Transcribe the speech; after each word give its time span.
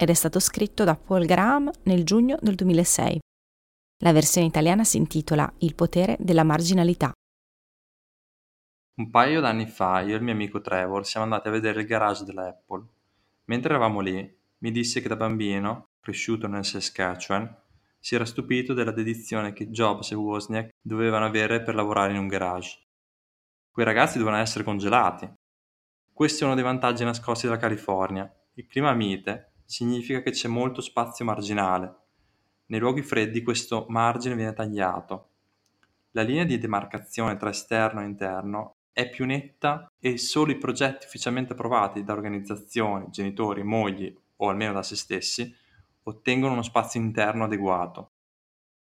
ed 0.00 0.08
è 0.08 0.14
stato 0.14 0.40
scritto 0.40 0.82
da 0.82 0.96
Paul 0.96 1.26
Graham 1.26 1.70
nel 1.82 2.04
giugno 2.04 2.38
del 2.40 2.54
2006. 2.54 3.18
La 4.02 4.12
versione 4.12 4.46
italiana 4.46 4.82
si 4.82 4.96
intitola 4.96 5.52
Il 5.58 5.74
potere 5.74 6.16
della 6.18 6.42
marginalità. 6.42 7.12
Un 8.94 9.10
paio 9.10 9.42
d'anni 9.42 9.66
fa 9.66 10.00
io 10.00 10.14
e 10.14 10.16
il 10.16 10.22
mio 10.22 10.32
amico 10.32 10.62
Trevor 10.62 11.04
siamo 11.04 11.26
andati 11.26 11.48
a 11.48 11.50
vedere 11.50 11.82
il 11.82 11.86
garage 11.86 12.24
della 12.24 12.46
Apple. 12.46 12.82
Mentre 13.44 13.74
eravamo 13.74 14.00
lì, 14.00 14.38
mi 14.60 14.70
disse 14.70 15.02
che 15.02 15.08
da 15.08 15.16
bambino, 15.16 15.88
cresciuto 16.00 16.46
nel 16.46 16.64
Saskatchewan, 16.64 17.54
si 17.98 18.14
era 18.14 18.24
stupito 18.24 18.72
della 18.72 18.92
dedizione 18.92 19.52
che 19.52 19.68
Jobs 19.68 20.12
e 20.12 20.14
Wozniak 20.14 20.70
dovevano 20.80 21.26
avere 21.26 21.62
per 21.62 21.74
lavorare 21.74 22.12
in 22.12 22.18
un 22.18 22.26
garage. 22.26 22.86
Quei 23.70 23.84
ragazzi 23.84 24.16
dovevano 24.16 24.40
essere 24.40 24.64
congelati. 24.64 25.30
Questo 26.10 26.44
è 26.44 26.46
uno 26.46 26.54
dei 26.54 26.64
vantaggi 26.64 27.04
nascosti 27.04 27.44
della 27.46 27.58
California. 27.58 28.34
Il 28.54 28.66
clima 28.66 28.94
mite 28.94 29.49
significa 29.70 30.20
che 30.20 30.32
c'è 30.32 30.48
molto 30.48 30.80
spazio 30.80 31.24
marginale. 31.24 31.94
Nei 32.66 32.80
luoghi 32.80 33.02
freddi 33.02 33.44
questo 33.44 33.86
margine 33.88 34.34
viene 34.34 34.52
tagliato. 34.52 35.28
La 36.10 36.22
linea 36.22 36.42
di 36.42 36.58
demarcazione 36.58 37.36
tra 37.36 37.50
esterno 37.50 38.00
e 38.00 38.04
interno 38.04 38.74
è 38.92 39.08
più 39.08 39.24
netta 39.26 39.88
e 40.00 40.18
solo 40.18 40.50
i 40.50 40.58
progetti 40.58 41.06
ufficialmente 41.06 41.52
approvati 41.52 42.02
da 42.02 42.12
organizzazioni, 42.12 43.10
genitori, 43.10 43.62
mogli 43.62 44.12
o 44.36 44.48
almeno 44.48 44.72
da 44.72 44.82
se 44.82 44.96
stessi 44.96 45.54
ottengono 46.02 46.54
uno 46.54 46.62
spazio 46.62 47.00
interno 47.00 47.44
adeguato. 47.44 48.10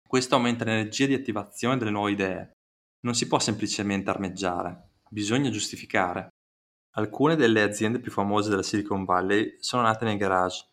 Questo 0.08 0.36
aumenta 0.36 0.64
l'energia 0.64 1.06
di 1.06 1.16
attivazione 1.16 1.78
delle 1.78 1.92
nuove 1.92 2.12
idee. 2.12 2.52
Non 3.02 3.14
si 3.14 3.28
può 3.28 3.40
semplicemente 3.40 4.10
armeggiare, 4.10 4.92
bisogna 5.10 5.50
giustificare. 5.50 6.30
Alcune 6.96 7.38
delle 7.38 7.62
aziende 7.62 8.02
più 8.02 8.12
famose 8.12 8.50
della 8.50 8.64
Silicon 8.64 9.06
Valley 9.06 9.56
sono 9.60 9.84
nate 9.84 10.04
nei 10.04 10.18
garage. 10.18 10.66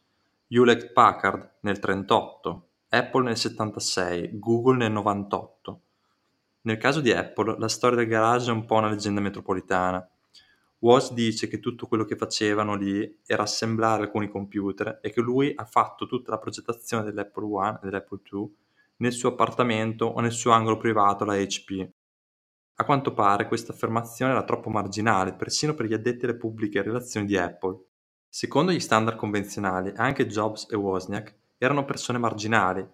Hewlett 0.48 0.92
Packard 0.92 1.58
nel 1.60 1.78
1938, 1.80 2.48
Apple 2.88 3.22
nel 3.22 3.36
1976, 3.36 4.38
Google 4.40 4.78
nel 4.78 4.90
1998. 4.90 5.80
Nel 6.62 6.76
caso 6.76 7.00
di 7.00 7.12
Apple, 7.12 7.56
la 7.58 7.68
storia 7.68 7.98
del 7.98 8.08
garage 8.08 8.50
è 8.50 8.52
un 8.52 8.64
po' 8.64 8.74
una 8.74 8.88
leggenda 8.88 9.20
metropolitana. 9.20 10.04
Woz 10.80 11.12
dice 11.12 11.46
che 11.46 11.60
tutto 11.60 11.86
quello 11.86 12.04
che 12.04 12.16
facevano 12.16 12.74
lì 12.74 13.20
era 13.24 13.44
assemblare 13.44 14.02
alcuni 14.02 14.28
computer 14.28 14.98
e 15.00 15.12
che 15.12 15.20
lui 15.20 15.52
ha 15.54 15.64
fatto 15.66 16.06
tutta 16.06 16.32
la 16.32 16.38
progettazione 16.38 17.04
dell'Apple 17.04 17.44
One 17.44 17.78
e 17.80 17.86
dell'Apple 17.86 18.20
II 18.28 18.52
nel 18.96 19.12
suo 19.12 19.28
appartamento 19.28 20.06
o 20.06 20.18
nel 20.18 20.32
suo 20.32 20.50
angolo 20.50 20.78
privato 20.78 21.22
alla 21.22 21.36
HP. 21.36 21.88
A 22.80 22.84
quanto 22.84 23.12
pare 23.12 23.48
questa 23.48 23.72
affermazione 23.72 24.30
era 24.30 24.44
troppo 24.44 24.70
marginale 24.70 25.34
persino 25.34 25.74
per 25.74 25.86
gli 25.86 25.94
addetti 25.94 26.26
alle 26.26 26.36
pubbliche 26.36 26.80
relazioni 26.80 27.26
di 27.26 27.36
Apple. 27.36 27.76
Secondo 28.28 28.70
gli 28.70 28.78
standard 28.78 29.16
convenzionali, 29.16 29.92
anche 29.96 30.28
Jobs 30.28 30.68
e 30.70 30.76
Wozniak 30.76 31.34
erano 31.58 31.84
persone 31.84 32.18
marginali. 32.18 32.88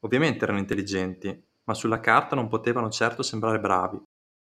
Ovviamente 0.00 0.42
erano 0.42 0.58
intelligenti, 0.58 1.40
ma 1.64 1.74
sulla 1.74 2.00
carta 2.00 2.34
non 2.34 2.48
potevano 2.48 2.90
certo 2.90 3.22
sembrare 3.22 3.60
bravi. 3.60 4.02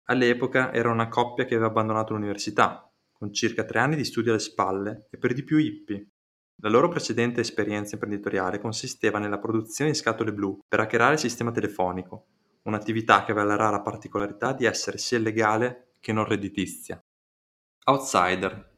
All'epoca 0.06 0.72
era 0.72 0.91
una 0.91 1.06
coppia 1.06 1.44
che 1.44 1.54
aveva 1.54 1.69
abbandonato 1.69 2.15
l'università, 2.15 2.93
con 3.12 3.33
circa 3.33 3.62
tre 3.62 3.78
anni 3.78 3.94
di 3.94 4.04
studio 4.04 4.33
alle 4.33 4.41
spalle 4.41 5.06
e 5.10 5.16
per 5.16 5.33
di 5.33 5.44
più 5.44 5.59
hippie. 5.59 6.09
La 6.62 6.71
loro 6.71 6.88
precedente 6.88 7.41
esperienza 7.41 7.94
imprenditoriale 7.94 8.59
consisteva 8.59 9.21
nella 9.21 9.38
produzione 9.38 9.93
di 9.93 9.97
scatole 9.97 10.33
blu 10.33 10.59
per 10.66 10.81
hackerare 10.81 11.12
il 11.12 11.21
sistema 11.21 11.53
telefonico 11.53 12.27
un'attività 12.66 13.25
che 13.25 13.31
aveva 13.31 13.47
la 13.47 13.56
rara 13.56 13.81
particolarità 13.81 14.53
di 14.53 14.65
essere 14.65 14.99
sia 14.99 15.19
illegale 15.19 15.93
che 16.00 16.12
non 16.12 16.25
redditizia. 16.25 17.03
Outsider. 17.84 18.75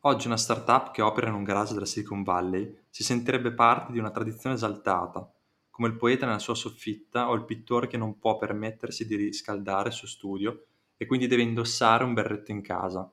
Oggi 0.00 0.26
una 0.26 0.36
startup 0.36 0.90
che 0.90 1.00
opera 1.00 1.28
in 1.28 1.34
un 1.34 1.44
garage 1.44 1.74
della 1.74 1.86
Silicon 1.86 2.22
Valley 2.22 2.84
si 2.90 3.04
sentirebbe 3.04 3.52
parte 3.52 3.92
di 3.92 3.98
una 3.98 4.10
tradizione 4.10 4.56
esaltata, 4.56 5.32
come 5.70 5.88
il 5.88 5.96
poeta 5.96 6.26
nella 6.26 6.38
sua 6.38 6.54
soffitta 6.54 7.28
o 7.28 7.34
il 7.34 7.44
pittore 7.44 7.86
che 7.86 7.96
non 7.96 8.18
può 8.18 8.36
permettersi 8.36 9.06
di 9.06 9.16
riscaldare 9.16 9.88
il 9.88 9.94
suo 9.94 10.08
studio 10.08 10.66
e 10.96 11.06
quindi 11.06 11.26
deve 11.26 11.42
indossare 11.42 12.04
un 12.04 12.14
berretto 12.14 12.50
in 12.50 12.62
casa. 12.62 13.10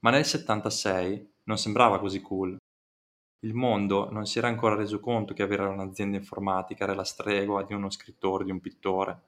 Ma 0.00 0.10
nel 0.10 0.24
76 0.24 1.32
non 1.44 1.58
sembrava 1.58 1.98
così 1.98 2.20
cool. 2.20 2.56
Il 3.42 3.54
mondo 3.54 4.10
non 4.10 4.26
si 4.26 4.38
era 4.38 4.48
ancora 4.48 4.74
reso 4.74 4.98
conto 4.98 5.32
che 5.32 5.44
avere 5.44 5.62
un'azienda 5.62 6.16
informatica 6.16 6.82
era 6.82 6.94
la 6.94 7.04
stregua 7.04 7.62
di 7.62 7.72
uno 7.72 7.88
scrittore, 7.88 8.42
di 8.42 8.50
un 8.50 8.58
pittore, 8.58 9.22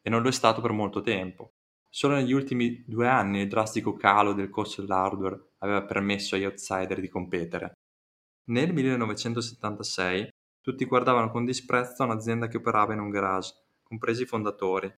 e 0.00 0.10
non 0.10 0.22
lo 0.22 0.28
è 0.28 0.32
stato 0.32 0.60
per 0.60 0.70
molto 0.70 1.00
tempo. 1.00 1.54
Solo 1.88 2.14
negli 2.14 2.32
ultimi 2.32 2.84
due 2.86 3.08
anni 3.08 3.40
il 3.40 3.48
drastico 3.48 3.94
calo 3.94 4.32
del 4.32 4.50
costo 4.50 4.82
dell'hardware 4.82 5.54
aveva 5.58 5.82
permesso 5.82 6.36
agli 6.36 6.44
outsider 6.44 7.00
di 7.00 7.08
competere. 7.08 7.72
Nel 8.44 8.72
1976 8.72 10.28
tutti 10.60 10.84
guardavano 10.84 11.30
con 11.30 11.44
disprezzo 11.44 12.04
un'azienda 12.04 12.46
che 12.46 12.58
operava 12.58 12.92
in 12.92 13.00
un 13.00 13.10
garage, 13.10 13.54
compresi 13.82 14.22
i 14.22 14.26
fondatori. 14.26 14.92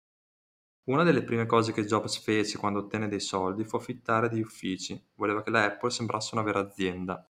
Una 0.85 1.05
delle 1.05 1.23
prime 1.23 1.47
cose 1.47 1.73
che 1.73 1.85
Jobs 1.85 2.19
fece 2.19 2.59
quando 2.59 2.81
ottenne 2.81 3.07
dei 3.07 3.21
soldi 3.21 3.65
fu 3.65 3.77
affittare 3.77 4.29
degli 4.29 4.41
uffici, 4.41 5.01
voleva 5.15 5.43
che 5.43 5.51
la 5.51 5.65
Apple 5.65 5.91
sembrasse 5.91 6.35
una 6.35 6.43
vera 6.43 6.61
azienda. 6.61 7.25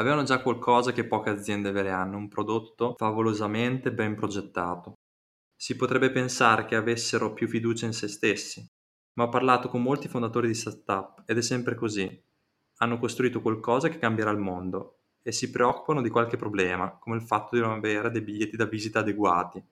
Avevano 0.00 0.22
già 0.22 0.40
qualcosa 0.40 0.92
che 0.92 1.04
poche 1.04 1.28
aziende 1.28 1.72
vere 1.72 1.90
hanno, 1.90 2.16
un 2.16 2.28
prodotto 2.28 2.94
favolosamente 2.96 3.92
ben 3.92 4.14
progettato. 4.14 4.94
Si 5.54 5.76
potrebbe 5.76 6.10
pensare 6.10 6.64
che 6.64 6.74
avessero 6.74 7.34
più 7.34 7.46
fiducia 7.46 7.84
in 7.84 7.92
se 7.92 8.08
stessi, 8.08 8.66
ma 9.14 9.24
ho 9.24 9.28
parlato 9.28 9.68
con 9.68 9.82
molti 9.82 10.08
fondatori 10.08 10.46
di 10.46 10.54
startup 10.54 11.24
ed 11.26 11.36
è 11.36 11.42
sempre 11.42 11.74
così. 11.74 12.18
Hanno 12.78 12.98
costruito 12.98 13.42
qualcosa 13.42 13.90
che 13.90 13.98
cambierà 13.98 14.30
il 14.30 14.38
mondo 14.38 15.00
e 15.20 15.32
si 15.32 15.50
preoccupano 15.50 16.00
di 16.00 16.08
qualche 16.08 16.38
problema, 16.38 16.96
come 16.98 17.16
il 17.16 17.22
fatto 17.22 17.54
di 17.54 17.60
non 17.60 17.72
avere 17.72 18.10
dei 18.10 18.22
biglietti 18.22 18.56
da 18.56 18.64
visita 18.64 19.00
adeguati. 19.00 19.62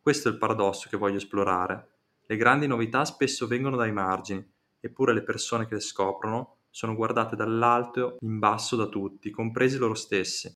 Questo 0.00 0.28
è 0.28 0.32
il 0.32 0.38
paradosso 0.38 0.88
che 0.88 0.96
voglio 0.96 1.18
esplorare. 1.18 1.88
Le 2.26 2.36
grandi 2.36 2.66
novità 2.66 3.04
spesso 3.04 3.46
vengono 3.46 3.76
dai 3.76 3.92
margini, 3.92 4.44
eppure 4.80 5.12
le 5.12 5.22
persone 5.22 5.68
che 5.68 5.74
le 5.74 5.80
scoprono 5.80 6.56
sono 6.70 6.94
guardate 6.94 7.34
dall'alto 7.34 8.16
in 8.20 8.38
basso 8.38 8.76
da 8.76 8.86
tutti, 8.86 9.30
compresi 9.30 9.76
loro 9.76 9.94
stessi. 9.94 10.52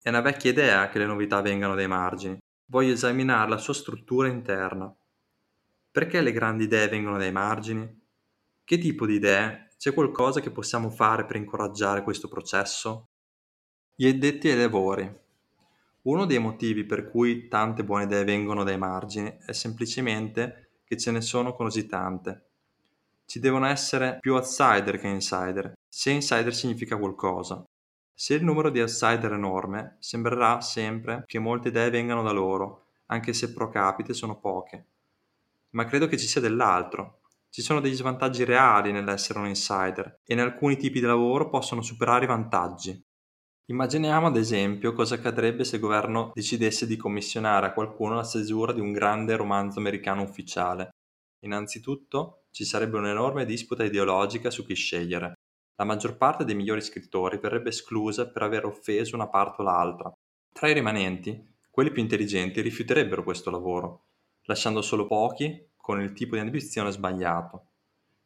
È 0.00 0.08
una 0.08 0.22
vecchia 0.22 0.50
idea 0.50 0.88
che 0.88 0.98
le 0.98 1.06
novità 1.06 1.40
vengano 1.42 1.74
dai 1.74 1.86
margini. 1.86 2.38
Voglio 2.66 2.92
esaminare 2.92 3.50
la 3.50 3.58
sua 3.58 3.74
struttura 3.74 4.28
interna. 4.28 4.92
Perché 5.90 6.22
le 6.22 6.32
grandi 6.32 6.64
idee 6.64 6.88
vengono 6.88 7.18
dai 7.18 7.30
margini? 7.30 8.02
Che 8.64 8.78
tipo 8.78 9.06
di 9.06 9.14
idee? 9.14 9.68
C'è 9.76 9.92
qualcosa 9.92 10.40
che 10.40 10.50
possiamo 10.50 10.88
fare 10.88 11.26
per 11.26 11.36
incoraggiare 11.36 12.02
questo 12.02 12.26
processo? 12.26 13.08
Gli 13.94 14.08
addetti 14.08 14.48
ai 14.48 14.56
lavori. 14.56 15.22
Uno 16.02 16.24
dei 16.26 16.38
motivi 16.38 16.84
per 16.84 17.10
cui 17.10 17.48
tante 17.48 17.84
buone 17.84 18.04
idee 18.04 18.24
vengono 18.24 18.64
dai 18.64 18.78
margini 18.78 19.38
è 19.44 19.52
semplicemente 19.52 20.80
che 20.84 20.96
ce 20.96 21.10
ne 21.10 21.20
sono 21.20 21.54
così 21.54 21.86
tante 21.86 22.53
ci 23.26 23.40
devono 23.40 23.66
essere 23.66 24.18
più 24.20 24.34
outsider 24.34 24.98
che 24.98 25.08
insider, 25.08 25.72
se 25.88 26.10
insider 26.10 26.54
significa 26.54 26.96
qualcosa. 26.96 27.64
Se 28.16 28.34
il 28.34 28.44
numero 28.44 28.70
di 28.70 28.80
outsider 28.80 29.30
è 29.30 29.34
enorme, 29.34 29.96
sembrerà 29.98 30.60
sempre 30.60 31.24
che 31.26 31.38
molte 31.38 31.68
idee 31.68 31.90
vengano 31.90 32.22
da 32.22 32.30
loro, 32.30 32.86
anche 33.06 33.32
se 33.32 33.52
pro 33.52 33.68
capite 33.68 34.14
sono 34.14 34.38
poche. 34.38 34.86
Ma 35.70 35.84
credo 35.84 36.06
che 36.06 36.16
ci 36.16 36.26
sia 36.26 36.40
dell'altro. 36.40 37.20
Ci 37.50 37.62
sono 37.62 37.80
degli 37.80 37.94
svantaggi 37.94 38.44
reali 38.44 38.92
nell'essere 38.92 39.38
un 39.38 39.46
insider 39.46 40.20
e 40.24 40.34
in 40.34 40.40
alcuni 40.40 40.76
tipi 40.76 41.00
di 41.00 41.06
lavoro 41.06 41.48
possono 41.48 41.82
superare 41.82 42.24
i 42.24 42.28
vantaggi. 42.28 43.00
Immaginiamo 43.66 44.26
ad 44.26 44.36
esempio 44.36 44.92
cosa 44.92 45.14
accadrebbe 45.14 45.64
se 45.64 45.76
il 45.76 45.80
governo 45.80 46.32
decidesse 46.34 46.86
di 46.86 46.96
commissionare 46.96 47.66
a 47.66 47.72
qualcuno 47.72 48.14
la 48.14 48.22
stesura 48.22 48.72
di 48.72 48.80
un 48.80 48.92
grande 48.92 49.36
romanzo 49.36 49.78
americano 49.78 50.22
ufficiale. 50.22 50.90
Innanzitutto, 51.44 52.43
ci 52.54 52.64
sarebbe 52.64 52.98
un'enorme 52.98 53.44
disputa 53.44 53.82
ideologica 53.82 54.48
su 54.48 54.64
chi 54.64 54.74
scegliere. 54.74 55.32
La 55.74 55.84
maggior 55.84 56.16
parte 56.16 56.44
dei 56.44 56.54
migliori 56.54 56.82
scrittori 56.82 57.38
verrebbe 57.38 57.70
esclusa 57.70 58.30
per 58.30 58.42
aver 58.42 58.64
offeso 58.64 59.16
una 59.16 59.28
parte 59.28 59.62
o 59.62 59.64
l'altra. 59.64 60.12
Tra 60.52 60.68
i 60.68 60.72
rimanenti, 60.72 61.56
quelli 61.68 61.90
più 61.90 62.00
intelligenti 62.00 62.60
rifiuterebbero 62.60 63.24
questo 63.24 63.50
lavoro, 63.50 64.04
lasciando 64.42 64.82
solo 64.82 65.08
pochi 65.08 65.70
con 65.74 66.00
il 66.00 66.12
tipo 66.12 66.36
di 66.36 66.42
ambizione 66.42 66.92
sbagliato. 66.92 67.70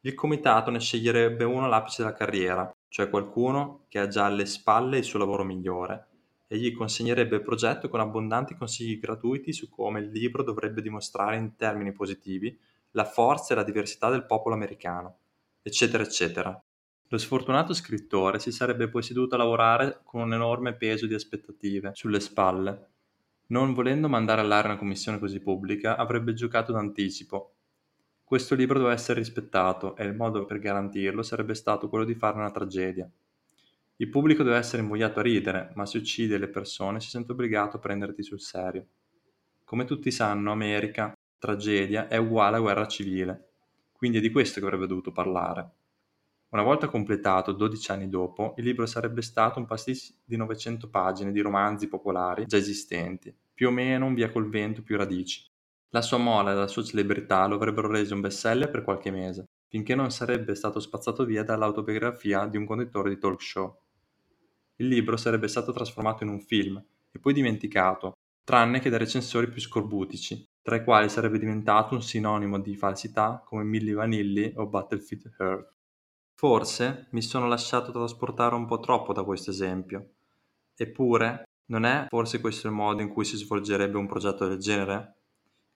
Il 0.01 0.13
comitato 0.13 0.69
ne 0.69 0.79
sceglierebbe 0.79 1.43
uno 1.43 1.65
all'apice 1.65 2.03
della 2.03 2.13
carriera, 2.13 2.71
cioè 2.87 3.09
qualcuno 3.09 3.85
che 3.89 3.97
ha 3.97 4.07
già 4.07 4.25
alle 4.25 4.45
spalle 4.45 4.99
il 4.99 5.05
suo 5.05 5.17
lavoro 5.17 5.43
migliore 5.43 6.05
e 6.45 6.59
gli 6.59 6.71
consegnerebbe 6.71 7.37
il 7.37 7.41
progetto 7.41 7.89
con 7.89 7.99
abbondanti 7.99 8.55
consigli 8.55 8.99
gratuiti 8.99 9.53
su 9.53 9.69
come 9.69 10.01
il 10.01 10.11
libro 10.11 10.43
dovrebbe 10.43 10.83
dimostrare 10.83 11.37
in 11.37 11.55
termini 11.55 11.91
positivi 11.93 12.55
la 12.91 13.05
forza 13.05 13.53
e 13.53 13.57
la 13.57 13.63
diversità 13.63 14.09
del 14.09 14.25
popolo 14.25 14.55
americano, 14.55 15.17
eccetera, 15.61 16.03
eccetera. 16.03 16.63
Lo 17.11 17.17
sfortunato 17.17 17.73
scrittore 17.73 18.39
si 18.39 18.51
sarebbe 18.51 18.87
poi 18.87 19.01
seduto 19.01 19.35
a 19.35 19.39
lavorare 19.39 20.01
con 20.03 20.21
un 20.21 20.33
enorme 20.33 20.75
peso 20.75 21.07
di 21.07 21.15
aspettative 21.15 21.91
sulle 21.93 22.19
spalle. 22.19 22.87
Non 23.47 23.73
volendo 23.73 24.07
mandare 24.07 24.41
all'aria 24.41 24.69
una 24.69 24.79
commissione 24.79 25.17
così 25.17 25.39
pubblica, 25.39 25.95
avrebbe 25.95 26.33
giocato 26.33 26.71
d'anticipo. 26.71 27.55
Questo 28.23 28.53
libro 28.53 28.77
doveva 28.77 28.93
essere 28.93 29.19
rispettato 29.19 29.95
e 29.95 30.05
il 30.05 30.13
modo 30.13 30.45
per 30.45 30.59
garantirlo 30.59 31.23
sarebbe 31.23 31.55
stato 31.55 31.89
quello 31.89 32.05
di 32.05 32.13
farne 32.13 32.41
una 32.41 32.51
tragedia. 32.51 33.09
Il 33.95 34.09
pubblico 34.09 34.43
deve 34.43 34.57
essere 34.57 34.83
invogliato 34.83 35.19
a 35.19 35.23
ridere, 35.23 35.71
ma 35.73 35.85
se 35.87 35.97
uccide 35.97 36.37
le 36.37 36.47
persone 36.47 37.01
si 37.01 37.09
sente 37.09 37.31
obbligato 37.31 37.77
a 37.77 37.79
prenderti 37.79 38.21
sul 38.21 38.39
serio. 38.39 38.85
Come 39.63 39.85
tutti 39.85 40.11
sanno, 40.11 40.51
America, 40.51 41.11
tragedia, 41.39 42.07
è 42.07 42.17
uguale 42.17 42.57
a 42.57 42.59
guerra 42.59 42.87
civile. 42.87 43.47
Quindi 43.91 44.19
è 44.19 44.21
di 44.21 44.29
questo 44.29 44.59
che 44.59 44.65
avrebbe 44.65 44.87
dovuto 44.87 45.11
parlare. 45.11 45.71
Una 46.49 46.63
volta 46.63 46.87
completato, 46.87 47.51
12 47.51 47.91
anni 47.91 48.09
dopo, 48.09 48.53
il 48.57 48.63
libro 48.63 48.85
sarebbe 48.85 49.21
stato 49.21 49.59
un 49.59 49.65
pasticcio 49.65 50.13
di 50.25 50.35
900 50.35 50.89
pagine 50.89 51.31
di 51.31 51.41
romanzi 51.41 51.87
popolari 51.87 52.45
già 52.45 52.57
esistenti, 52.57 53.35
più 53.53 53.67
o 53.67 53.71
meno 53.71 54.05
un 54.05 54.15
via 54.15 54.31
col 54.31 54.49
vento 54.49 54.81
più 54.81 54.97
radici. 54.97 55.45
La 55.89 56.01
sua 56.01 56.17
mola 56.17 56.51
e 56.51 56.55
la 56.55 56.67
sua 56.67 56.83
celebrità 56.83 57.45
lo 57.45 57.55
avrebbero 57.55 57.87
reso 57.87 58.15
un 58.15 58.21
bestseller 58.21 58.69
per 58.69 58.83
qualche 58.83 59.11
mese, 59.11 59.45
finché 59.67 59.93
non 59.93 60.09
sarebbe 60.09 60.55
stato 60.55 60.79
spazzato 60.79 61.23
via 61.23 61.43
dall'autobiografia 61.43 62.47
di 62.47 62.57
un 62.57 62.65
conduttore 62.65 63.09
di 63.09 63.19
talk 63.19 63.41
show. 63.41 63.79
Il 64.77 64.87
libro 64.87 65.17
sarebbe 65.17 65.47
stato 65.47 65.71
trasformato 65.71 66.23
in 66.23 66.29
un 66.29 66.39
film 66.39 66.83
e 67.11 67.19
poi 67.19 67.33
dimenticato, 67.33 68.13
tranne 68.43 68.79
che 68.79 68.89
da 68.89 68.97
recensori 68.97 69.49
più 69.49 69.61
scorbutici, 69.61 70.43
tra 70.69 70.77
i 70.77 70.83
quali 70.83 71.09
sarebbe 71.09 71.39
diventato 71.39 71.95
un 71.95 72.03
sinonimo 72.03 72.59
di 72.59 72.75
falsità 72.75 73.41
come 73.43 73.63
Milli 73.63 73.91
Vanilli 73.91 74.53
o 74.55 74.67
Battlefield 74.67 75.33
Earth. 75.39 75.73
Forse 76.35 77.07
mi 77.09 77.23
sono 77.23 77.47
lasciato 77.47 77.91
trasportare 77.91 78.53
un 78.53 78.67
po' 78.67 78.79
troppo 78.79 79.11
da 79.11 79.23
questo 79.23 79.49
esempio. 79.49 80.11
Eppure, 80.75 81.47
non 81.69 81.85
è 81.85 82.05
forse 82.07 82.39
questo 82.39 82.67
il 82.67 82.73
modo 82.73 83.01
in 83.01 83.09
cui 83.09 83.25
si 83.25 83.35
svolgerebbe 83.35 83.97
un 83.97 84.05
progetto 84.05 84.47
del 84.47 84.59
genere? 84.59 85.15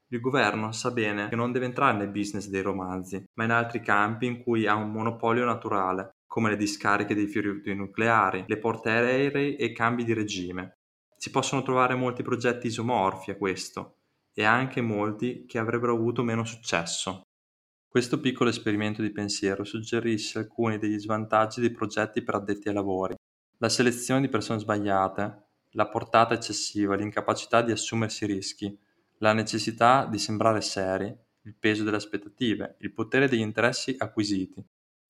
Il 0.10 0.20
governo 0.20 0.72
sa 0.72 0.92
bene 0.92 1.28
che 1.28 1.36
non 1.36 1.52
deve 1.52 1.66
entrare 1.66 1.98
nel 1.98 2.10
business 2.10 2.48
dei 2.48 2.62
romanzi, 2.62 3.26
ma 3.34 3.46
in 3.46 3.52
altri 3.52 3.82
campi 3.82 4.28
in 4.28 4.44
cui 4.44 4.68
ha 4.68 4.76
un 4.76 4.92
monopolio 4.92 5.44
naturale, 5.44 6.18
come 6.28 6.52
le 6.52 6.56
discariche 6.56 7.16
dei 7.16 7.26
rifiuti 7.26 7.74
nucleari, 7.74 8.44
le 8.46 8.60
porte 8.60 8.92
aeree 8.92 9.58
e 9.58 9.66
i 9.66 9.74
cambi 9.74 10.04
di 10.04 10.14
regime. 10.14 10.78
Si 11.18 11.32
possono 11.32 11.64
trovare 11.64 11.96
molti 11.96 12.22
progetti 12.22 12.68
isomorfi 12.68 13.32
a 13.32 13.38
questo, 13.38 13.96
e 14.34 14.44
anche 14.44 14.82
molti 14.82 15.46
che 15.46 15.58
avrebbero 15.58 15.94
avuto 15.94 16.24
meno 16.24 16.44
successo. 16.44 17.22
Questo 17.88 18.20
piccolo 18.20 18.50
esperimento 18.50 19.02
di 19.02 19.12
pensiero 19.12 19.64
suggerisce 19.64 20.40
alcuni 20.40 20.80
degli 20.80 20.98
svantaggi 20.98 21.62
dei 21.62 21.72
progetti 21.72 22.24
per 22.24 22.36
addetti 22.36 22.68
ai 22.68 22.74
lavori. 22.74 23.16
La 23.58 23.70
selezione 23.70 24.22
di 24.22 24.30
persone 24.30 24.60
sbagliate, 24.60 25.44
la 25.72 25.88
portata 25.88 26.34
eccessiva, 26.34 26.96
l'incapacità 26.96 27.62
di 27.62 27.72
assumersi 27.72 28.26
rischi, 28.26 28.76
la 29.20 29.34
necessità 29.34 30.08
di 30.08 30.18
sembrare 30.18 30.62
seri, 30.62 31.16
il 31.44 31.56
peso 31.56 31.84
delle 31.84 31.98
aspettative, 31.98 32.78
il 32.80 32.92
potere 32.94 33.28
degli 33.28 33.42
interessi 33.42 33.96
acquisiti 33.98 34.64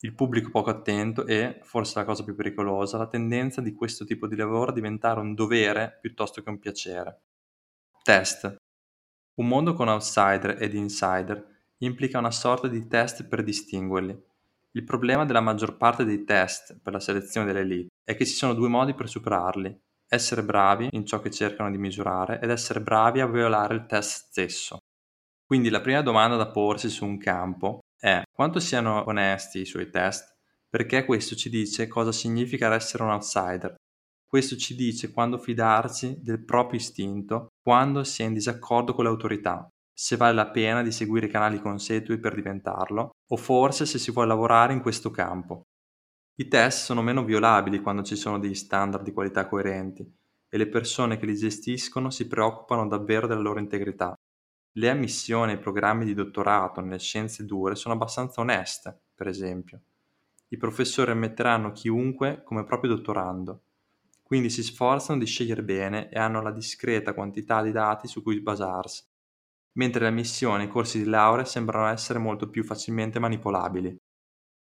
il 0.04 0.14
pubblico 0.14 0.50
poco 0.50 0.70
attento 0.70 1.26
e, 1.26 1.60
forse 1.64 1.98
la 1.98 2.06
cosa 2.06 2.24
più 2.24 2.36
pericolosa, 2.36 2.98
la 2.98 3.08
tendenza 3.08 3.62
di 3.62 3.74
questo 3.74 4.04
tipo 4.06 4.28
di 4.28 4.36
lavoro 4.36 4.72
a 4.72 4.74
diventare 4.74 5.20
un 5.20 5.34
dovere 5.34 5.98
piuttosto 6.02 6.42
che 6.42 6.50
un 6.50 6.60
piacere. 6.60 7.22
Test. 8.04 8.63
Un 9.36 9.48
mondo 9.48 9.74
con 9.74 9.88
outsider 9.88 10.58
ed 10.62 10.76
insider 10.76 11.44
implica 11.78 12.20
una 12.20 12.30
sorta 12.30 12.68
di 12.68 12.88
test 12.88 13.28
per 13.28 13.44
distinguerli. 13.44 14.16
Il 14.74 14.84
problema 14.84 15.26
della 15.26 15.42
maggior 15.42 15.76
parte 15.76 16.06
dei 16.06 16.24
test 16.24 16.80
per 16.80 16.94
la 16.94 17.00
selezione 17.00 17.48
delle 17.48 17.62
elite 17.62 17.90
è 18.04 18.16
che 18.16 18.26
ci 18.28 18.34
sono 18.34 18.54
due 18.54 18.68
modi 18.68 18.94
per 18.94 19.10
superarli. 19.10 19.76
Essere 20.08 20.44
bravi 20.44 20.90
in 20.92 21.04
ciò 21.06 21.20
che 21.20 21.32
cercano 21.32 21.72
di 21.72 21.80
misurare 21.80 22.40
ed 22.42 22.52
essere 22.52 22.82
bravi 22.82 23.22
a 23.22 23.28
violare 23.28 23.74
il 23.74 23.86
test 23.88 24.28
stesso. 24.28 24.78
Quindi 25.44 25.70
la 25.70 25.82
prima 25.82 26.02
domanda 26.04 26.36
da 26.36 26.52
porsi 26.52 26.90
su 26.90 27.04
un 27.04 27.18
campo 27.18 27.80
è 27.98 28.22
quanto 28.32 28.60
siano 28.60 29.04
onesti 29.08 29.62
i 29.62 29.66
suoi 29.66 29.90
test, 29.90 30.36
perché 30.70 31.06
questo 31.06 31.36
ci 31.36 31.50
dice 31.50 31.88
cosa 31.88 32.12
significa 32.12 32.72
essere 32.72 33.02
un 33.02 33.10
outsider. 33.10 33.76
Questo 34.34 34.56
ci 34.56 34.74
dice 34.74 35.12
quando 35.12 35.38
fidarsi 35.38 36.18
del 36.20 36.44
proprio 36.44 36.80
istinto, 36.80 37.50
quando 37.62 38.04
si 38.04 38.24
è 38.24 38.26
in 38.26 38.34
disaccordo 38.34 38.96
con 38.96 39.04
le 39.04 39.12
autorità, 39.12 39.68
se 39.94 40.18
vale 40.18 40.34
la 40.34 40.50
pena 40.50 40.82
di 40.82 40.92
seguire 40.92 41.28
canali 41.28 41.62
consuetui 41.62 42.18
per 42.18 42.34
diventarlo, 42.34 43.12
o 43.28 43.38
forse 43.38 43.86
se 43.86 44.00
si 44.00 44.10
vuole 44.10 44.30
lavorare 44.30 44.74
in 44.74 44.82
questo 44.82 45.12
campo. 45.12 45.62
I 46.40 46.48
test 46.48 46.86
sono 46.86 47.04
meno 47.04 47.24
violabili 47.24 47.80
quando 47.80 48.02
ci 48.02 48.16
sono 48.16 48.40
degli 48.40 48.56
standard 48.56 49.04
di 49.04 49.14
qualità 49.14 49.48
coerenti 49.48 50.04
e 50.50 50.58
le 50.58 50.68
persone 50.68 51.18
che 51.18 51.28
li 51.28 51.36
gestiscono 51.36 52.10
si 52.10 52.26
preoccupano 52.26 52.88
davvero 52.88 53.28
della 53.28 53.40
loro 53.40 53.60
integrità. 53.60 54.16
Le 54.72 54.90
ammissioni 54.90 55.52
ai 55.52 55.60
programmi 55.60 56.06
di 56.06 56.16
dottorato 56.16 56.82
nelle 56.82 56.98
scienze 56.98 57.46
dure 57.46 57.76
sono 57.76 57.94
abbastanza 57.94 58.42
oneste, 58.42 59.00
per 59.14 59.28
esempio. 59.28 59.80
I 60.48 60.58
professori 60.58 61.12
ammetteranno 61.12 61.72
chiunque 61.72 62.42
come 62.44 62.64
proprio 62.64 62.96
dottorando, 62.96 63.63
quindi 64.34 64.50
si 64.50 64.64
sforzano 64.64 65.20
di 65.20 65.28
scegliere 65.28 65.62
bene 65.62 66.10
e 66.10 66.18
hanno 66.18 66.42
la 66.42 66.50
discreta 66.50 67.14
quantità 67.14 67.62
di 67.62 67.72
dati 67.72 68.08
su 68.08 68.24
cui 68.24 68.42
basarsi, 68.42 69.04
mentre 69.74 70.02
le 70.02 70.08
ammissioni 70.08 70.64
ai 70.64 70.70
corsi 70.70 70.98
di 70.98 71.08
laurea 71.08 71.46
sembrano 71.46 71.86
essere 71.86 72.18
molto 72.18 72.50
più 72.50 72.64
facilmente 72.64 73.20
manipolabili. 73.20 73.96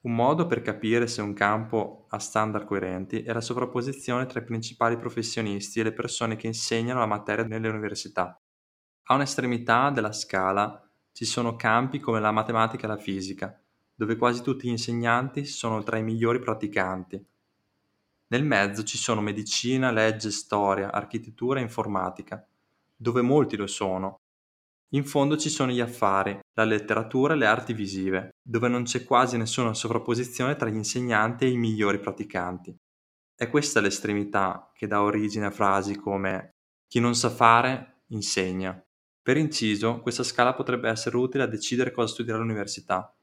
Un 0.03 0.15
modo 0.15 0.47
per 0.47 0.61
capire 0.61 1.07
se 1.07 1.23
un 1.23 1.33
campo 1.33 2.05
ha 2.11 2.19
standard 2.19 2.67
coerenti 2.67 3.23
è 3.23 3.33
la 3.33 3.41
sovrapposizione 3.41 4.27
tra 4.27 4.41
i 4.41 4.45
principali 4.45 4.99
professionisti 4.99 5.81
e 5.81 5.85
le 5.85 5.95
persone 5.95 6.37
che 6.37 6.47
insegnano 6.47 7.01
la 7.01 7.07
materia 7.07 7.47
nelle 7.47 7.71
università. 7.71 8.39
A 9.05 9.15
un'estremità 9.15 9.89
della 9.89 10.13
scala 10.13 10.87
ci 11.11 11.25
sono 11.25 11.57
campi 11.57 12.01
come 12.01 12.21
la 12.21 12.33
matematica 12.33 12.85
e 12.85 12.89
la 12.89 12.99
fisica, 12.99 13.59
dove 13.95 14.17
quasi 14.17 14.43
tutti 14.43 14.67
gli 14.67 14.73
insegnanti 14.73 15.47
sono 15.47 15.83
tra 15.83 15.97
i 15.97 16.03
migliori 16.03 16.39
praticanti. 16.39 17.33
Nel 18.35 18.43
mezzo 18.43 18.83
ci 18.83 18.99
sono 18.99 19.21
medicina, 19.21 19.93
legge, 19.93 20.33
storia, 20.33 20.91
architettura 20.91 21.61
e 21.61 21.63
informatica, 21.63 22.45
dove 22.97 23.23
molti 23.23 23.55
lo 23.55 23.69
sono. 23.69 24.17
In 24.95 25.05
fondo 25.05 25.37
ci 25.37 25.49
sono 25.49 25.71
gli 25.71 25.79
affari, 25.79 26.37
la 26.55 26.65
letteratura 26.65 27.35
e 27.35 27.37
le 27.37 27.47
arti 27.47 27.73
visive, 27.73 28.31
dove 28.43 28.67
non 28.67 28.83
c'è 28.83 29.05
quasi 29.05 29.37
nessuna 29.37 29.73
sovrapposizione 29.73 30.57
tra 30.57 30.69
gli 30.69 30.75
insegnanti 30.75 31.45
e 31.45 31.51
i 31.51 31.57
migliori 31.57 32.01
praticanti. 32.01 32.75
È 33.37 33.49
questa 33.49 33.81
l'estremità 33.81 34.69
che 34.75 34.89
dà 34.89 35.01
origine 35.01 35.47
a 35.47 35.53
frasi 35.53 35.95
come 35.95 36.55
chi 36.89 36.99
non 36.99 37.15
sa 37.15 37.31
fare 37.31 38.03
insegna. 38.09 38.83
Per 39.23 39.37
inciso, 39.37 40.01
questa 40.01 40.25
scala 40.25 40.55
potrebbe 40.55 40.89
essere 40.89 41.17
utile 41.17 41.45
a 41.45 41.49
decidere 41.49 41.93
cosa 41.93 42.13
studiare 42.13 42.41
all'università. 42.41 43.15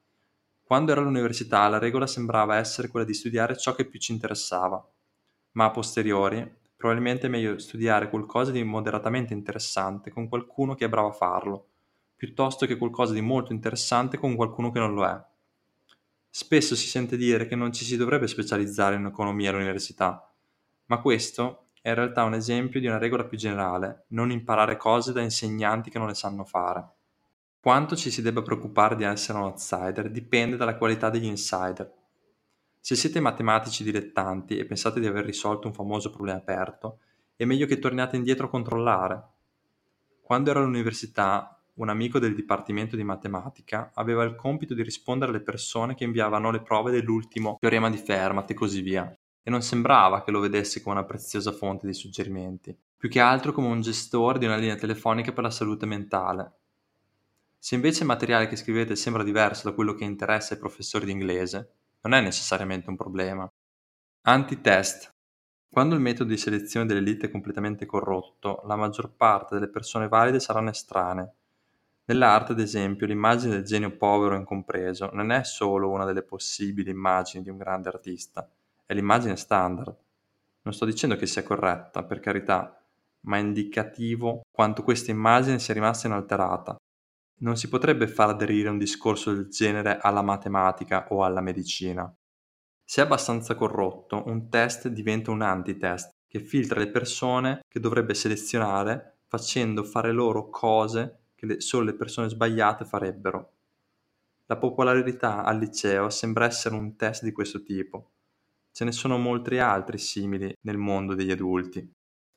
Quando 0.63 0.93
ero 0.93 1.01
all'università 1.01 1.67
la 1.67 1.79
regola 1.79 2.07
sembrava 2.07 2.55
essere 2.55 2.88
quella 2.88 3.05
di 3.05 3.13
studiare 3.13 3.57
ciò 3.57 3.75
che 3.75 3.83
più 3.85 4.00
ci 4.00 4.13
interessava, 4.13 4.81
ma 5.53 5.65
a 5.65 5.72
posteriori 5.72 6.60
probabilmente 6.75 7.27
è 7.27 7.29
meglio 7.29 7.60
studiare 7.60 8.10
qualcosa 8.10 8.50
di 8.51 8.63
moderatamente 8.63 9.34
interessante 9.34 10.10
con 10.10 10.27
qualcuno 10.27 10.74
che 10.74 10.86
è 10.86 10.89
bravo 10.89 11.10
a 11.10 11.13
farlo, 11.13 11.67
piuttosto 12.15 12.65
che 12.65 12.77
qualcosa 12.77 13.13
di 13.13 13.22
molto 13.22 13.53
interessante 13.53 14.17
con 14.17 14.36
qualcuno 14.36 14.72
che 14.72 14.79
non 14.79 14.93
lo 14.96 15.05
è. 15.05 15.24
Spesso 16.27 16.75
si 16.75 16.88
sente 16.88 17.17
dire 17.17 17.46
che 17.46 17.55
non 17.55 17.72
ci 17.72 17.86
si 17.86 17.98
dovrebbe 17.98 18.27
specializzare 18.27 18.96
in 18.96 19.05
economia 19.05 19.51
all'università, 19.51 20.27
ma 20.86 21.00
questo 21.01 21.67
è 21.81 21.89
in 21.89 21.96
realtà 21.96 22.24
un 22.24 22.34
esempio 22.34 22.79
di 22.79 22.88
una 22.88 22.98
regola 22.98 23.25
più 23.25 23.38
generale, 23.38 24.05
non 24.08 24.31
imparare 24.31 24.77
cose 24.77 25.12
da 25.13 25.22
insegnanti 25.22 25.89
che 25.89 26.00
non 26.00 26.08
le 26.08 26.15
sanno 26.15 26.46
fare. 26.46 26.84
Quanto 27.60 27.96
ci 27.96 28.10
si 28.10 28.24
debba 28.24 28.41
preoccupare 28.41 28.96
di 28.96 29.03
essere 29.03 29.38
un 29.38 29.43
outsider 29.43 30.10
dipende 30.10 30.58
dalla 30.58 30.77
qualità 30.77 31.12
degli 31.12 31.25
insider. 31.25 31.91
Se 32.83 32.95
siete 32.95 33.19
matematici 33.19 33.83
dilettanti 33.83 34.57
e 34.57 34.65
pensate 34.65 35.00
di 35.00 35.05
aver 35.05 35.23
risolto 35.23 35.67
un 35.67 35.73
famoso 35.73 36.09
problema 36.09 36.39
aperto, 36.39 36.97
è 37.35 37.45
meglio 37.45 37.67
che 37.67 37.77
torniate 37.77 38.15
indietro 38.15 38.47
a 38.47 38.50
controllare. 38.50 39.23
Quando 40.19 40.50
ero 40.50 40.61
all'università, 40.61 41.61
un 41.75 41.89
amico 41.89 42.17
del 42.17 42.33
dipartimento 42.33 42.95
di 42.95 43.03
matematica 43.03 43.91
aveva 43.93 44.23
il 44.23 44.33
compito 44.33 44.73
di 44.73 44.81
rispondere 44.81 45.29
alle 45.29 45.41
persone 45.41 45.93
che 45.93 46.05
inviavano 46.05 46.50
le 46.50 46.63
prove 46.63 46.89
dell'ultimo 46.89 47.57
teorema 47.59 47.88
di 47.88 47.97
Fermat 47.97 48.50
e 48.50 48.55
così 48.55 48.81
via 48.81 49.15
e 49.43 49.50
non 49.51 49.61
sembrava 49.61 50.23
che 50.23 50.31
lo 50.31 50.39
vedessi 50.39 50.81
come 50.81 50.95
una 50.95 51.05
preziosa 51.05 51.51
fonte 51.51 51.85
di 51.85 51.93
suggerimenti, 51.93 52.75
più 52.97 53.09
che 53.09 53.19
altro 53.19 53.51
come 53.51 53.67
un 53.67 53.81
gestore 53.81 54.39
di 54.39 54.45
una 54.45 54.57
linea 54.57 54.75
telefonica 54.75 55.31
per 55.31 55.43
la 55.43 55.51
salute 55.51 55.85
mentale. 55.85 56.51
Se 57.59 57.75
invece 57.75 58.01
il 58.01 58.07
materiale 58.07 58.47
che 58.47 58.55
scrivete 58.55 58.95
sembra 58.95 59.21
diverso 59.21 59.69
da 59.69 59.75
quello 59.75 59.93
che 59.93 60.03
interessa 60.03 60.55
ai 60.55 60.59
professori 60.59 61.05
di 61.05 61.11
inglese, 61.11 61.73
non 62.01 62.13
è 62.13 62.22
necessariamente 62.22 62.89
un 62.89 62.96
problema. 62.96 63.50
Anti-test. 64.24 65.10
Quando 65.70 65.96
il 65.96 66.01
metodo 66.01 66.29
di 66.29 66.38
selezione 66.38 66.86
dell'elite 66.86 67.27
è 67.27 67.31
completamente 67.31 67.86
corrotto, 67.86 68.62
la 68.65 68.75
maggior 68.75 69.12
parte 69.15 69.55
delle 69.55 69.70
persone 69.70 70.08
valide 70.08 70.39
saranno 70.39 70.70
estranee. 70.70 71.34
Nell'arte, 72.05 72.51
ad 72.51 72.60
esempio, 72.60 73.05
l'immagine 73.08 73.53
del 73.53 73.63
genio 73.63 73.96
povero 73.96 74.36
e 74.36 74.39
incompreso 74.39 75.12
non 75.13 75.31
è 75.31 75.43
solo 75.43 75.89
una 75.89 76.03
delle 76.03 76.24
possibili 76.24 76.89
immagini 76.89 77.43
di 77.43 77.50
un 77.50 77.58
grande 77.58 77.89
artista, 77.89 78.50
è 78.86 78.93
l'immagine 78.93 79.38
standard. 79.38 79.96
Non 80.63 80.74
sto 80.74 80.86
dicendo 80.86 81.15
che 81.15 81.25
sia 81.25 81.43
corretta, 81.43 82.03
per 82.03 82.20
carità, 82.20 82.84
ma 83.22 83.38
è 83.38 83.39
indicativo 83.39 84.41
quanto 84.51 84.84
questa 84.84 85.12
immagine 85.12 85.60
sia 85.60 85.74
rimasta 85.74 86.08
inalterata. 86.08 86.75
Non 87.41 87.57
si 87.57 87.69
potrebbe 87.69 88.07
far 88.07 88.29
aderire 88.29 88.69
un 88.69 88.77
discorso 88.77 89.33
del 89.33 89.50
genere 89.50 89.98
alla 90.00 90.21
matematica 90.21 91.07
o 91.10 91.24
alla 91.24 91.41
medicina. 91.41 92.13
Se 92.83 93.01
è 93.01 93.05
abbastanza 93.05 93.55
corrotto, 93.55 94.24
un 94.27 94.50
test 94.50 94.88
diventa 94.89 95.31
un 95.31 95.41
antitest 95.41 96.13
che 96.27 96.39
filtra 96.39 96.79
le 96.79 96.89
persone 96.89 97.62
che 97.67 97.79
dovrebbe 97.79 98.13
selezionare 98.13 99.19
facendo 99.27 99.83
fare 99.83 100.12
loro 100.12 100.50
cose 100.50 101.29
che 101.36 101.45
le, 101.45 101.62
solo 101.62 101.86
le 101.86 101.95
persone 101.95 102.29
sbagliate 102.29 102.86
farebbero. 102.86 103.53
La 104.45 104.57
popolarità 104.57 105.43
al 105.43 105.57
liceo 105.57 106.10
sembra 106.10 106.45
essere 106.45 106.75
un 106.75 106.95
test 106.95 107.24
di 107.24 107.31
questo 107.31 107.63
tipo. 107.63 108.12
Ce 108.71 108.83
ne 108.86 108.91
sono 108.91 109.17
molti 109.17 109.57
altri 109.57 109.98
simili 109.98 110.53
nel 110.62 110.77
mondo 110.77 111.15
degli 111.15 111.31
adulti. 111.31 111.91